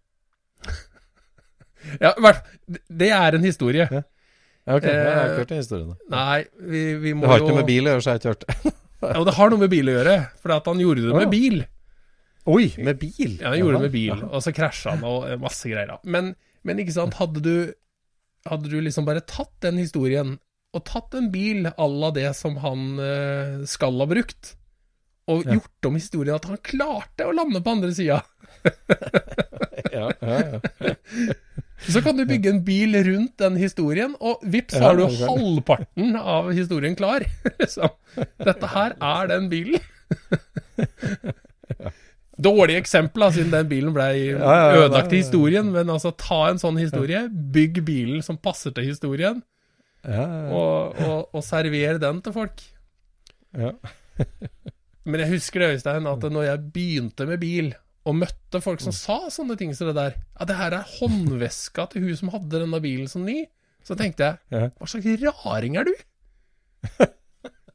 [2.00, 2.14] Ja,
[2.88, 3.84] det er en historie.
[3.92, 4.00] Ja.
[4.64, 5.88] Ja, ok, jeg har Eh, ikke hørt den historien.
[5.90, 5.96] da.
[6.14, 8.14] Nei, vi, vi må Det har jo ikke noe med bil å gjøre, så jeg
[8.14, 8.72] har ikke hørt det.
[9.04, 11.58] Ja, og det har noe med bil å gjøre, for han gjorde det med bil.
[12.48, 13.34] Oi, med bil?
[13.36, 15.92] Ja, han gjorde det med bil, og så krasja han og masse greier.
[16.08, 16.30] Men,
[16.64, 17.52] men ikke sant, hadde du,
[18.48, 20.38] hadde du liksom bare tatt den historien,
[20.74, 24.54] og tatt en bil à la det som han eh, skal ha brukt,
[25.30, 25.56] og Ja.
[25.56, 28.22] gjort om historien at han klarte å lande på andre sida,
[29.94, 30.38] Ja, ja,
[30.80, 30.94] ja.
[31.92, 36.50] så kan du bygge en bil rundt den historien, og vips, har du halvparten av
[36.56, 37.24] historien klar.
[37.60, 37.92] liksom.
[38.40, 39.80] Dette her er den bilen.
[42.34, 45.20] Dårlig eksempel, siden den bilen ble ødelagt ja.
[45.20, 45.70] historien.
[45.74, 49.42] Men altså, ta en sånn historie, bygg bilen som passer til historien,
[50.04, 52.64] ja, og, og, og servere den til folk.
[53.56, 53.74] ja.
[55.04, 57.74] Men jeg husker det, Øystein, at når jeg begynte med bil,
[58.08, 61.86] og møtte folk som sa sånne ting som det der Ja, det her er håndveska
[61.92, 63.42] til hun som hadde denne bilen som ny.
[63.84, 65.92] Så tenkte jeg, hva slags raring er du?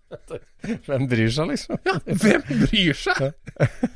[0.87, 1.77] Hvem bryr seg, liksom?
[1.85, 3.27] Ja, hvem bryr seg?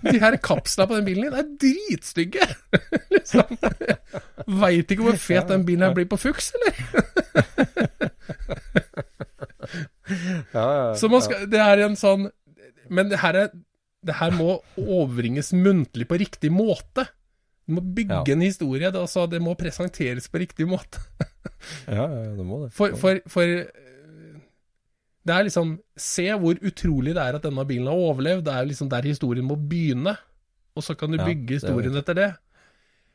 [0.05, 2.45] De her kapslene på den bilen din er dritstygge!
[3.15, 3.57] liksom.
[4.61, 6.73] Veit ikke hvor fet den bilen her blir på fuks, eller?
[10.53, 12.27] Ja, ja, Så man skal, det er en sånn
[12.91, 13.53] Men det her, er,
[14.05, 17.05] det her må overbringes muntlig på riktig måte.
[17.65, 18.35] Du må bygge Ja.
[18.35, 20.99] en historie, det, altså, det må presenteres på riktig måte.
[21.87, 22.73] ja, ja, det må det.
[22.75, 23.53] For, for, for
[25.23, 28.43] det er liksom Se hvor utrolig det er at denne bilen har overlevd.
[28.47, 30.17] Det er liksom der historien må begynne.
[30.75, 32.31] Og så kan du Ja, bygge det historien etter det.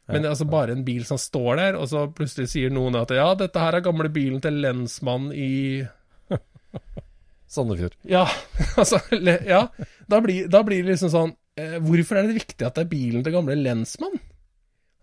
[0.08, 2.94] Men det er altså bare en bil som står der, og så plutselig sier noen
[2.96, 5.84] at ja, dette her er gamle bilen til lensmann i
[7.52, 7.92] Sandefjord.
[8.08, 8.22] Ja,
[8.80, 9.02] altså
[9.44, 9.66] Ja.
[10.08, 12.90] Da blir, da blir det liksom sånn eh, Hvorfor er det viktig at det er
[12.94, 14.16] bilen til gamle lensmann?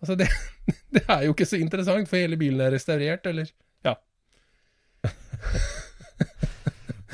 [0.01, 0.31] Altså, det,
[0.97, 3.51] det er jo ikke så interessant, for hele bilen er restaurert, eller
[3.85, 3.93] Ja.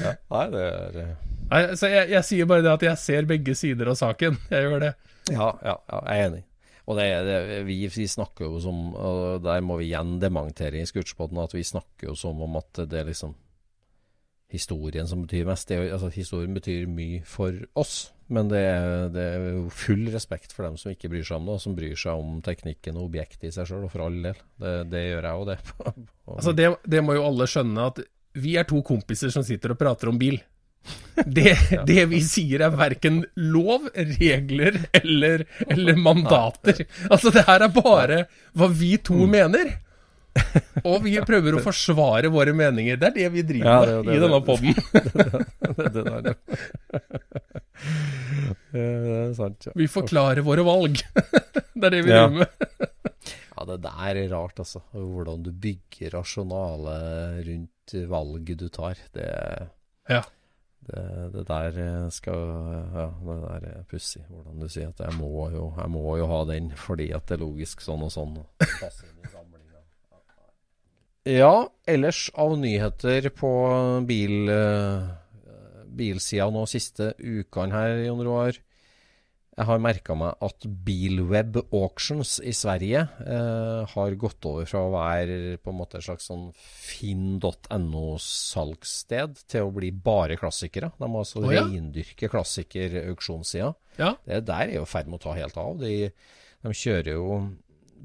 [0.01, 0.15] Ja.
[0.33, 1.11] Nei, det er
[1.51, 4.37] Nei, så jeg, jeg sier bare det at jeg ser begge sider av saken.
[4.53, 4.91] Jeg gjør det.
[5.33, 6.43] Ja, ja, ja jeg er enig.
[6.87, 10.87] Og det, det, vi, vi snakker jo som Og der må vi igjen dementere i
[10.89, 13.35] Scootspoden at vi snakker jo som om at det er liksom
[14.51, 15.69] historien som betyr mest.
[15.69, 20.51] Det altså, historien betyr mye for oss, men det er, det er jo full respekt
[20.55, 23.07] for dem som ikke bryr seg om det, og som bryr seg om teknikken og
[23.09, 24.41] objektet i seg sjøl, og for all del.
[24.59, 25.59] Det, det gjør jeg jo, det.
[26.31, 29.79] Altså, det, det må jo alle skjønne, at vi er to kompiser som sitter og
[29.81, 30.39] prater om bil.
[31.27, 31.51] Det,
[31.89, 36.85] det vi sier er verken lov, regler eller, eller mandater.
[37.09, 38.23] Altså, det her er bare
[38.57, 39.29] hva vi to Mm.
[39.35, 39.73] mener.
[40.87, 42.95] Og vi prøver å forsvare våre meninger.
[42.95, 44.73] Det er det vi driver Ja, er med det, i denne poden.
[45.75, 46.33] det, det ja.
[48.71, 49.73] det er sant, ja.
[49.75, 51.01] Vi forklarer våre valg.
[51.11, 52.27] Det er det vi Ja.
[52.27, 52.47] driver med.
[53.51, 54.79] Ja, det der er rart, altså.
[54.95, 56.95] Hvordan du bygger rasjonale
[57.45, 58.97] rundt valget du tar.
[59.13, 59.27] Det,
[60.09, 60.21] Ja.
[60.87, 62.41] det, det der skal
[62.93, 64.23] Ja, det der er pussig.
[64.29, 67.37] Hvordan du sier at jeg må, jo, jeg må jo ha den fordi at det
[67.39, 68.37] er logisk sånn og sånn.
[71.29, 73.49] Ja, ellers av nyheter på
[74.09, 75.03] bil, eh,
[75.85, 78.57] bilsida nå siste ukene her, Jon Roar.
[79.61, 84.89] Jeg har merka meg at Bilweb Auctions i Sverige eh, har gått over fra å
[84.95, 90.89] være på en måte et slags sånn finn.no-salgssted til å bli bare klassikere.
[90.97, 91.61] De må altså oh, ja.
[91.69, 93.69] reindyrke klassikerauksjonssida.
[94.01, 94.17] Ja.
[94.25, 95.77] Det der er jo i ferd med å ta helt av.
[95.83, 96.09] De,
[96.65, 97.53] de kjører jo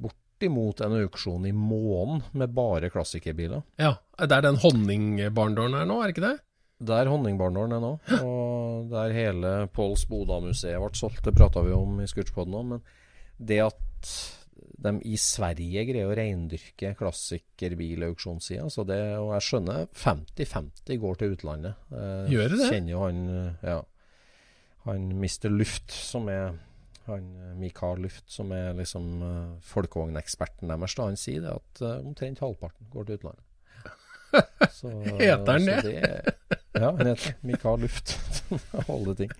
[0.04, 3.64] bortimot en auksjon i måneden med bare klassikerbiler.
[3.80, 3.96] ja.
[4.16, 6.38] Det er den honningbarndåren her nå, er det ikke det?
[6.78, 12.02] Der er er nå, og der hele Påls Boda-museet ble solgt, det prata vi om
[12.04, 12.82] i Scootspoden òg, men
[13.38, 14.10] det at
[14.84, 21.34] de i Sverige greier å reindyrke klassikerbilauksjonssida, så det, og jeg skjønner 50-50 går til
[21.36, 21.80] utlandet.
[21.96, 22.68] Eh, Gjør det?
[22.68, 23.24] Kjenner jo han,
[23.64, 23.80] ja,
[24.84, 25.50] han Mr.
[25.52, 26.56] Luft, som er
[27.06, 31.82] Han eh, Mikael Luft, som er liksom uh, folkevogneksperten deres, da, han sier det at
[32.00, 33.45] omtrent halvparten går til utlandet.
[34.72, 35.80] Så, Heter han det?
[35.84, 36.34] det?
[36.76, 38.16] Ja, han heter Mikael Luft.
[38.92, 39.32] Alle ting.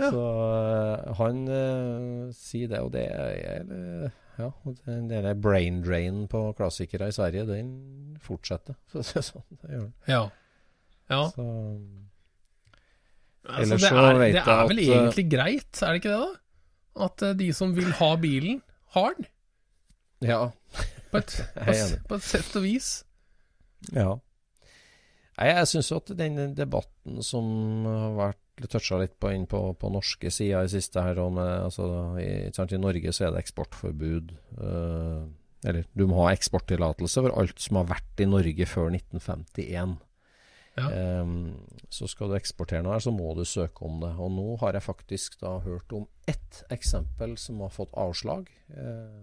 [0.00, 4.06] Så uh, han uh, sier det, og det er uh,
[4.40, 4.46] Ja,
[4.86, 7.74] den der brain drain på klassikere i Sverige, den
[8.24, 8.78] fortsetter.
[8.92, 9.44] For å si det sånn.
[9.60, 9.96] Det gjør den.
[10.08, 10.22] Ja.
[11.12, 11.24] ja.
[11.34, 11.48] Så,
[13.50, 16.18] Altså, det, så er, det er vel at, eh, egentlig greit, er det ikke det,
[16.20, 17.04] da?
[17.06, 18.62] At eh, de som vil ha bilen,
[18.96, 19.28] har den.
[20.28, 20.40] ja.
[21.10, 21.72] På et, på,
[22.08, 22.88] på et sett og vis.
[23.94, 24.14] Ja.
[25.40, 27.46] Nei, jeg syns jo at den debatten som
[27.88, 31.86] har vært toucha litt på inn på, på norske sider i siste her, med, altså,
[32.20, 34.34] i, sant, i Norge så er det eksportforbud.
[34.60, 35.22] eh,
[35.70, 39.98] eller du må ha eksporttillatelse for alt som har vært i Norge før 1951.
[40.78, 40.86] Ja.
[41.20, 41.32] Um,
[41.92, 44.12] så skal du eksportere noe her, så må du søke om det.
[44.16, 48.48] Og nå har jeg faktisk da hørt om ett eksempel som har fått avslag.
[48.72, 49.20] Eh,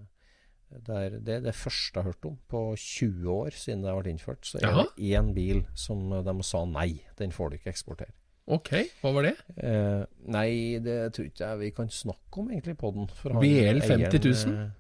[0.70, 4.00] det, er, det det første jeg har hørt om på 20 år siden det har
[4.02, 4.46] vært innført.
[4.46, 6.90] Så er det én bil som de sa nei,
[7.20, 8.12] den får du ikke eksportere.
[8.48, 8.70] Ok,
[9.02, 9.34] hva var det?
[9.60, 13.08] Eh, nei, det tror ikke jeg vi kan snakke om egentlig på den.
[13.08, 14.54] for han- BL 50 000?
[14.56, 14.72] eieren,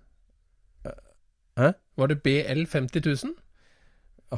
[1.57, 3.35] eh, Var det BL 50 000?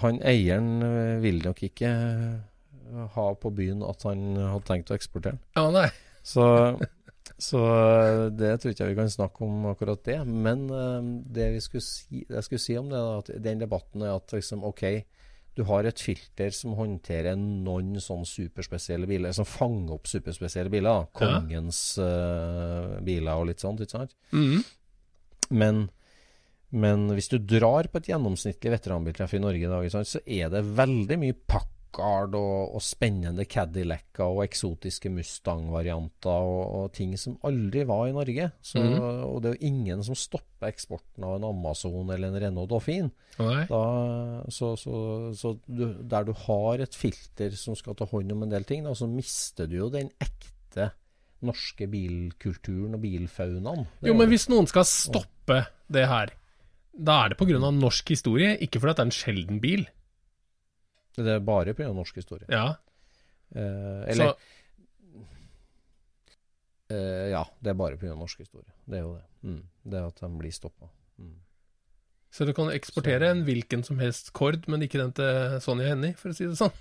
[0.02, 5.38] Han eieren ville nok ikke eh, ha på byen at han hadde tenkt å eksportere
[5.38, 5.42] den.
[5.58, 5.90] Ja, nei.
[6.24, 6.44] Så,
[7.40, 10.18] så eh, det tror ikke jeg vi kan snakke om akkurat det.
[10.28, 14.04] Men eh, det vi skulle si, jeg skulle si om det, da, at den debatten
[14.04, 14.84] er at liksom, OK,
[15.58, 20.90] du har et filter som håndterer noen sånn superspesielle biler, som fanger opp superspesielle biler.
[20.90, 21.08] da.
[21.08, 21.40] Ja.
[21.40, 24.16] Kongens eh, biler og litt sånt, ikke sant?
[24.36, 24.60] Mm.
[25.60, 25.82] Men,
[26.76, 30.68] men hvis du drar på et gjennomsnittlig veteranbiltreff i Norge i dag, så er det
[30.78, 31.40] veldig mye
[31.90, 38.14] Packard og, og spennende Cadillacer og eksotiske Mustang-varianter og, og ting som aldri var i
[38.14, 38.52] Norge.
[38.62, 39.00] Så, mm.
[39.26, 43.10] Og det er jo ingen som stopper eksporten av en Amazon eller en Renault Dauphine.
[43.40, 43.84] Da,
[44.52, 44.96] så så,
[45.34, 48.84] så du, der du har et filter som skal ta hånd om en del ting,
[48.86, 50.92] da, så mister du jo den ekte
[51.46, 53.86] norske bilkulturen og bilfaunaen.
[54.04, 56.34] Jo, men hvis noen skal stoppe det her,
[57.00, 59.88] da er det av norsk historie, ikke fordi det er en sjelden bil.
[61.18, 61.92] Det er bare pga.
[61.94, 62.46] norsk historie.
[62.50, 62.76] Ja,
[63.50, 64.34] Eh, så eller
[66.90, 68.16] eh, Ja, det er bare pga.
[68.16, 68.70] norsk historie.
[68.88, 69.24] Det er jo det.
[69.44, 69.64] Mm.
[69.90, 70.90] Det at de blir stoppa.
[71.18, 71.34] Mm.
[72.32, 76.14] Så du kan eksportere en hvilken som helst Kord, men ikke den til Sonja Hennie,
[76.14, 76.72] for å si det sånn.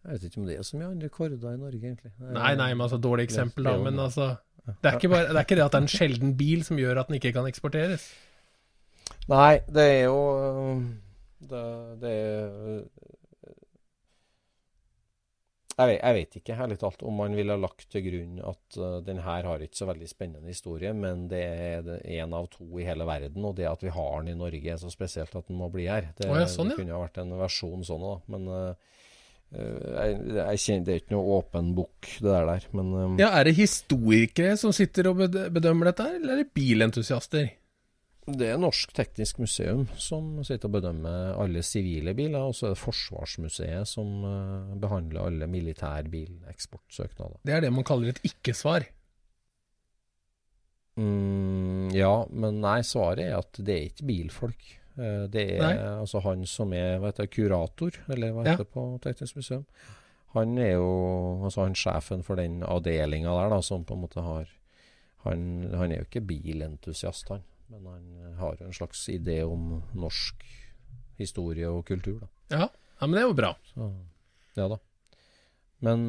[0.00, 2.12] Jeg vet ikke om det er så mye andre korder i Norge, egentlig.
[2.22, 3.76] Er- Nei, nei, men altså dårlig eksempel, da.
[3.84, 4.38] Men altså
[4.80, 7.00] det er, bare, det er ikke det at det er en sjelden bil som gjør
[7.00, 8.08] at den ikke kan eksporteres.
[9.28, 10.16] Nei, det er jo
[11.40, 11.64] Det,
[12.02, 12.84] det er
[15.80, 18.98] jeg vet, jeg vet ikke, ærlig talt, om man ville lagt til grunn at uh,
[19.04, 22.66] den her har ikke så veldig spennende historie, men det er én en av to
[22.76, 25.48] i hele verden, og det at vi har den i Norge er så spesielt at
[25.48, 26.10] den må bli her.
[26.18, 26.74] Det, oh, ja, sånn, ja.
[26.74, 28.98] det kunne ha vært en versjon sånn, òg, Men uh,
[29.50, 32.68] jeg, jeg kjenner, det er ikke noe åpen bok, det der der.
[32.76, 37.48] Men um, Ja, Er det historikere som sitter og bedømmer dette, eller er det bilentusiaster?
[38.36, 42.74] Det er Norsk Teknisk Museum som sitter og bedømmer alle sivile biler, og så er
[42.74, 47.38] det Forsvarsmuseet som eh, behandler alle militærbileksportsøknader.
[47.46, 48.86] Det er det man kaller et ikke-svar.
[51.00, 54.66] Mm, ja, men nei, svaret er at det er ikke bilfolk.
[54.98, 55.74] Eh, Det er Nei.
[56.02, 59.64] altså han som er hva heter kurator, eller hva heter det på Teknisk Museum.
[60.34, 60.90] Han er jo
[61.46, 64.50] altså han sjefen for den avdelinga der, da, som på en måte har
[65.24, 65.40] han,
[65.76, 67.42] han er jo ikke bilentusiast, han.
[67.70, 70.44] Men han har jo en slags idé om norsk
[71.20, 72.30] historie og kultur, da.
[72.56, 72.68] Ja,
[73.00, 73.54] ja men det er jo bra.
[73.72, 73.90] Så,
[74.56, 74.78] ja da.
[75.80, 76.02] Men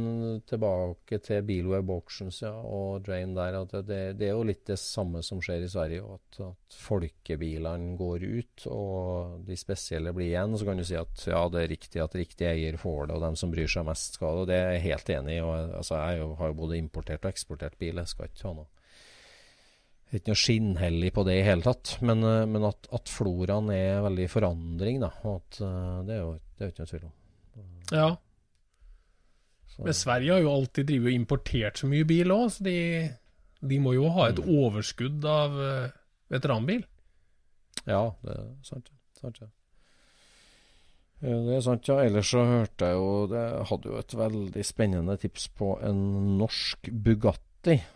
[0.49, 3.55] tilbake til Bilweb Auctions ja, og Drain der.
[3.61, 6.01] At det, det er jo litt det samme som skjer i Sverige.
[6.17, 10.57] At, at folkebilene går ut, og de spesielle blir igjen.
[10.59, 13.23] Så kan du si at ja, det er riktig at riktig eier får det, og
[13.29, 14.43] dem som bryr seg mest skal det.
[14.43, 15.41] Og det er jeg helt enig i.
[15.45, 17.95] og jeg- Altså, jeg har jo både importert og eksportert bil.
[18.03, 18.67] Jeg skal ikke ha noe
[20.11, 21.93] det er ikke noe skinnhellig på det i hele tatt.
[22.03, 25.07] Men, eh, men at, at floraen er veldig i forandring, da.
[25.23, 27.13] At, eh, det er jo det er ikke noe tvil om.
[27.95, 28.09] Ja,
[29.71, 33.09] Så- Men Sverige har jo alltid drivet og importert så mye bil òg, så de,
[33.63, 34.49] de må jo ha et Mm.
[34.51, 35.91] overskudd av eh,
[36.29, 36.83] veteranbil.
[37.87, 38.89] Ja, det er sant.
[39.15, 39.47] sant ja.
[41.21, 41.99] Ja, Det er sant, ja.
[42.03, 46.89] Ellers så hørte jeg jo Det hadde jo et veldig spennende tips på en norsk
[46.91, 47.39] Bugatti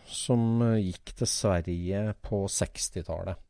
[0.06, 3.42] som eh, gikk til Sverige på 60-tallet.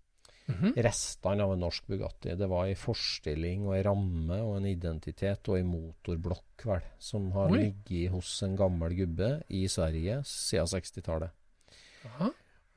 [0.46, 0.76] Mhm.
[0.78, 2.36] Restene av en norsk Bugatti.
[2.38, 7.32] Det var ei forstilling og ei ramme og en identitet og ei motorblokk, vel, som
[7.34, 7.64] har Oi.
[7.64, 11.34] ligget hos en gammel gubbe i Sverige siden 60-tallet.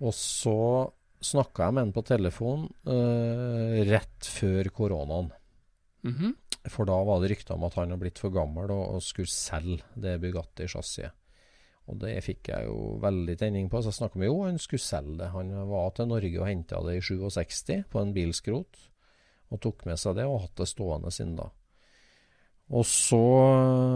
[0.01, 0.57] Og så
[1.20, 5.32] snakka jeg med han på telefon uh, rett før koronaen.
[6.09, 6.36] Mhm.
[6.68, 9.30] For da var det rykter om at han hadde blitt for gammel og, og skulle
[9.30, 11.12] selge det Bugatti-chassiset.
[11.89, 14.84] Og det fikk jeg jo veldig tenning på, så jeg snakka med jo, han skulle
[14.84, 15.28] selge det.
[15.32, 18.74] Han var til Norge og henta det i 67 på en bilskrot,
[19.49, 21.47] og tok med seg det og hatt det stående siden da.
[22.68, 23.24] Og så,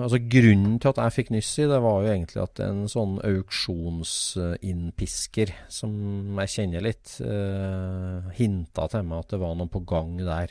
[0.07, 3.14] altså Grunnen til at jeg fikk nyss i det, var jo egentlig at en sånn
[3.28, 5.93] auksjonsinnpisker som
[6.40, 10.49] jeg kjenner litt, eh, hinta til meg at det var noe på gang der.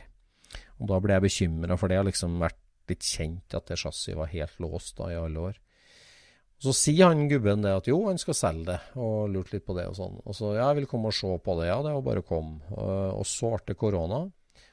[0.78, 2.62] Og da ble jeg bekymra, for det har liksom vært
[2.92, 5.58] litt kjent at det chassiset var helt låst da i alle år.
[6.62, 9.74] Så sier han gubben det at jo, han skal selge det, og lurte litt på
[9.78, 10.20] det og sånn.
[10.22, 12.28] Og så ja, jeg vil komme og se på det, ja, det var bare å
[12.28, 12.60] komme.
[12.76, 12.94] Og,
[13.24, 14.28] og så ble det korona.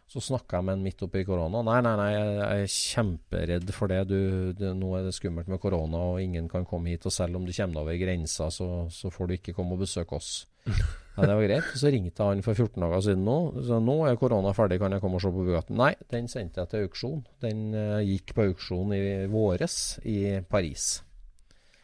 [0.09, 1.61] Så snakka jeg med han midt oppi korona.
[1.64, 3.99] Nei, nei, nei, jeg er kjemperedd for det.
[4.09, 4.20] Du,
[4.57, 4.70] det.
[4.76, 7.05] Nå er det skummelt med korona, og ingen kan komme hit.
[7.09, 9.84] Og selv om du kommer deg over grensa, så, så får du ikke komme og
[9.84, 10.30] besøke oss.
[10.68, 11.72] Nei, det var greit.
[11.76, 13.36] Så ringte han for 14 dager siden nå.
[13.68, 15.76] Så nå er korona ferdig, kan jeg komme og se på Bugatten?
[15.80, 17.20] Nei, den sendte jeg til auksjon.
[17.45, 20.18] Den uh, gikk på auksjon i våres i
[20.49, 20.95] Paris.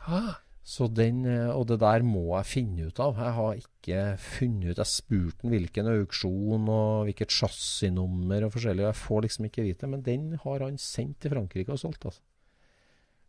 [0.06, 0.34] Ah,
[0.64, 3.16] Så den, eh, og det der må jeg finne ut av.
[3.20, 8.86] Jeg har ikke funnet ut Jeg spurte hvilken auksjon og hvilket chassisnummer og forskjellig.
[8.86, 9.86] Jeg får liksom ikke vite.
[9.86, 12.20] Men den har han sendt til Frankrike og solgt, altså.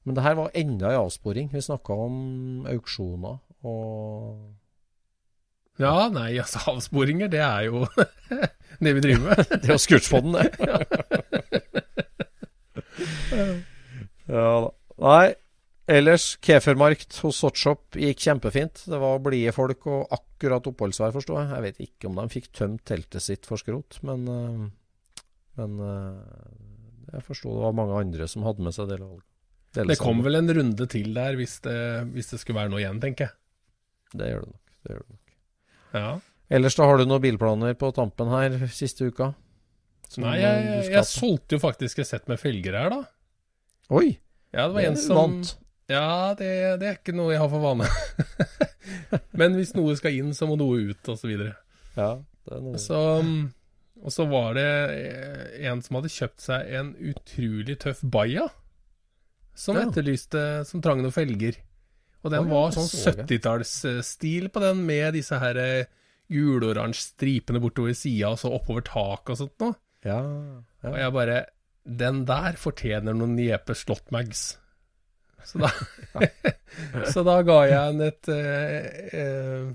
[0.06, 1.48] Men det her var enda en avsporing.
[1.52, 2.16] Vi snakka om
[2.72, 4.54] auksjoner og
[5.76, 7.84] ja, nei, altså avsporinger, det er jo
[8.86, 9.36] det vi driver med.
[9.60, 10.48] Det er jo Scootspoden, det.
[14.30, 14.70] ja da.
[15.04, 15.36] Nei,
[15.92, 18.86] ellers Kefermarkt hos Sotshop gikk kjempefint.
[18.90, 21.52] Det var blide folk og akkurat oppholdsvær, forstår jeg.
[21.54, 24.66] Jeg vet ikke om de fikk tømt teltet sitt for skrot, men, øh,
[25.62, 26.20] men øh,
[27.14, 29.24] jeg forsto det var mange andre som hadde med seg delvalg.
[29.76, 31.80] Det kom vel en runde til der hvis det,
[32.16, 33.36] hvis det skulle være noe igjen, tenker jeg.
[34.16, 34.76] Det gjør det nok.
[34.86, 35.34] Det gjør det nok.
[35.96, 36.12] Ja.
[36.56, 39.34] Ellers da har du noen bilplaner på tampen her siste uka?
[40.22, 43.02] Nei, jeg, jeg, jeg solgte jo faktisk et sett med felger her, da.
[43.96, 44.16] Oi!
[44.54, 45.56] Ja, det var Det en som vant.
[45.92, 46.50] Ja, det,
[46.82, 47.90] det er ikke noe jeg har for vane.
[49.40, 51.54] Men hvis noe skal inn, så må noe ut, og så videre.
[51.98, 52.16] Ja,
[52.48, 52.80] det er noe.
[52.82, 53.44] Så, mm,
[54.02, 54.66] og så var det
[54.96, 58.48] eh, en som hadde kjøpt seg en utrolig tøff Baia.
[59.56, 59.86] Som Ja.
[59.88, 61.56] etterlyste Som trang noen felger.
[62.26, 63.22] Og den var sånn så jeg.
[63.30, 65.86] 70-tallsstil på den, med disse her eh,
[66.34, 69.78] guloransje stripene bortover sida og så oppover taket og sånt noe.
[70.06, 70.18] Ja,
[70.86, 71.38] Og jeg bare
[71.86, 74.56] Den der fortjener noen Niepe Slåttmags.
[75.46, 75.72] Så da,
[77.14, 78.86] så da ga jeg henne et, eh,
[79.22, 79.68] eh,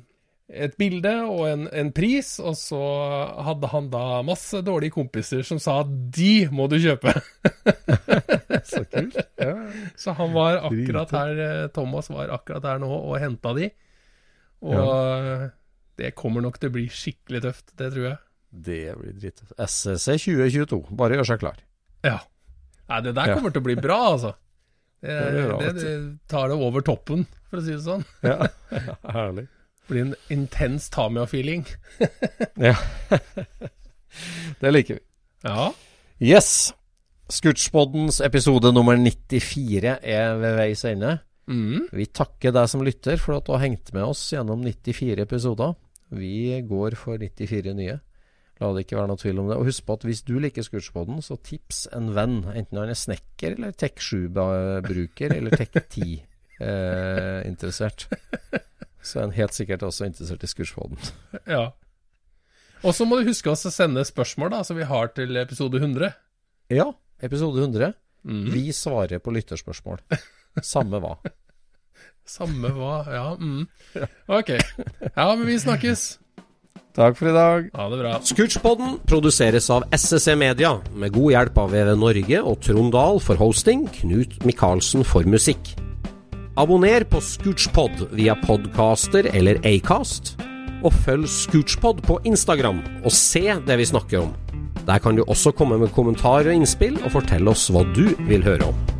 [0.66, 2.81] et bilde og en, en pris, og så
[3.47, 7.14] hadde han da masse dårlige kompiser som sa at de må du kjøpe.
[8.71, 9.16] Så kult.
[9.41, 9.55] Ja.
[10.03, 13.71] Så han var akkurat her, eh, Thomas var akkurat her nå og henta de.
[14.61, 15.49] Og ja.
[15.97, 18.18] det kommer nok til å bli skikkelig tøft, det tror jeg.
[18.51, 19.41] Det blir dritt.
[19.57, 20.83] SSC 2022.
[20.99, 21.62] Bare gjør seg klar.
[22.05, 22.18] Ja.
[22.91, 23.37] Nei, det der Ja.
[23.39, 24.35] kommer til å bli bra, altså.
[25.01, 25.95] Det, Det bra, det, det
[26.29, 28.05] tar det over toppen, for å si det sånn.
[28.27, 28.51] Ja,
[29.17, 29.47] herlig.
[29.49, 31.65] Det blir en intens Tamia-feeling.
[32.69, 32.77] Ja.
[34.61, 35.03] det liker vi.
[35.47, 35.71] Ja.
[36.21, 36.51] Yes.
[37.31, 41.17] Scootspoddens episode nummer 94 er ved veis ende.
[41.51, 41.89] Mm.
[41.97, 45.75] Vi takker deg som lytter for at du har hengt med oss gjennom 94 episoder.
[46.13, 47.97] Vi går for 94 nye.
[48.61, 49.57] La det ikke være noe tvil om det.
[49.57, 52.39] Og husk på at hvis du liker Scootspodden, så tips en venn.
[52.53, 58.01] Enten han er snekker eller Tech7-bruker eller Tech10-interessert.
[59.07, 60.99] så er han helt sikkert også interessert i Scootspodden.
[61.57, 61.65] ja.
[62.81, 65.77] Og så må du huske oss å sende spørsmål, da, som vi har til episode
[65.77, 66.15] 100.
[66.73, 66.87] Ja,
[67.21, 67.93] episode 100.
[68.25, 68.47] Mm.
[68.53, 70.01] Vi svarer på lytterspørsmål.
[70.65, 71.19] Samme hva.
[72.31, 73.67] Samme hva Ja, mm.
[74.31, 74.51] Ok.
[75.17, 76.20] Ja, men vi snakkes.
[77.01, 77.69] Takk for i dag.
[77.73, 78.11] Ha det bra.
[78.29, 83.41] Scootchpoden produseres av SSC Media, med god hjelp av VV Norge og Trond Dahl for
[83.41, 85.73] hosting, Knut Micaelsen for musikk.
[86.61, 90.35] Abonner på Scootchpod via podcaster eller Acast,
[90.85, 94.37] og følg Scootchpod på Instagram og se det vi snakker om.
[94.85, 98.45] Der kan du også komme med kommentarer og innspill, og fortelle oss hva du vil
[98.45, 99.00] høre om.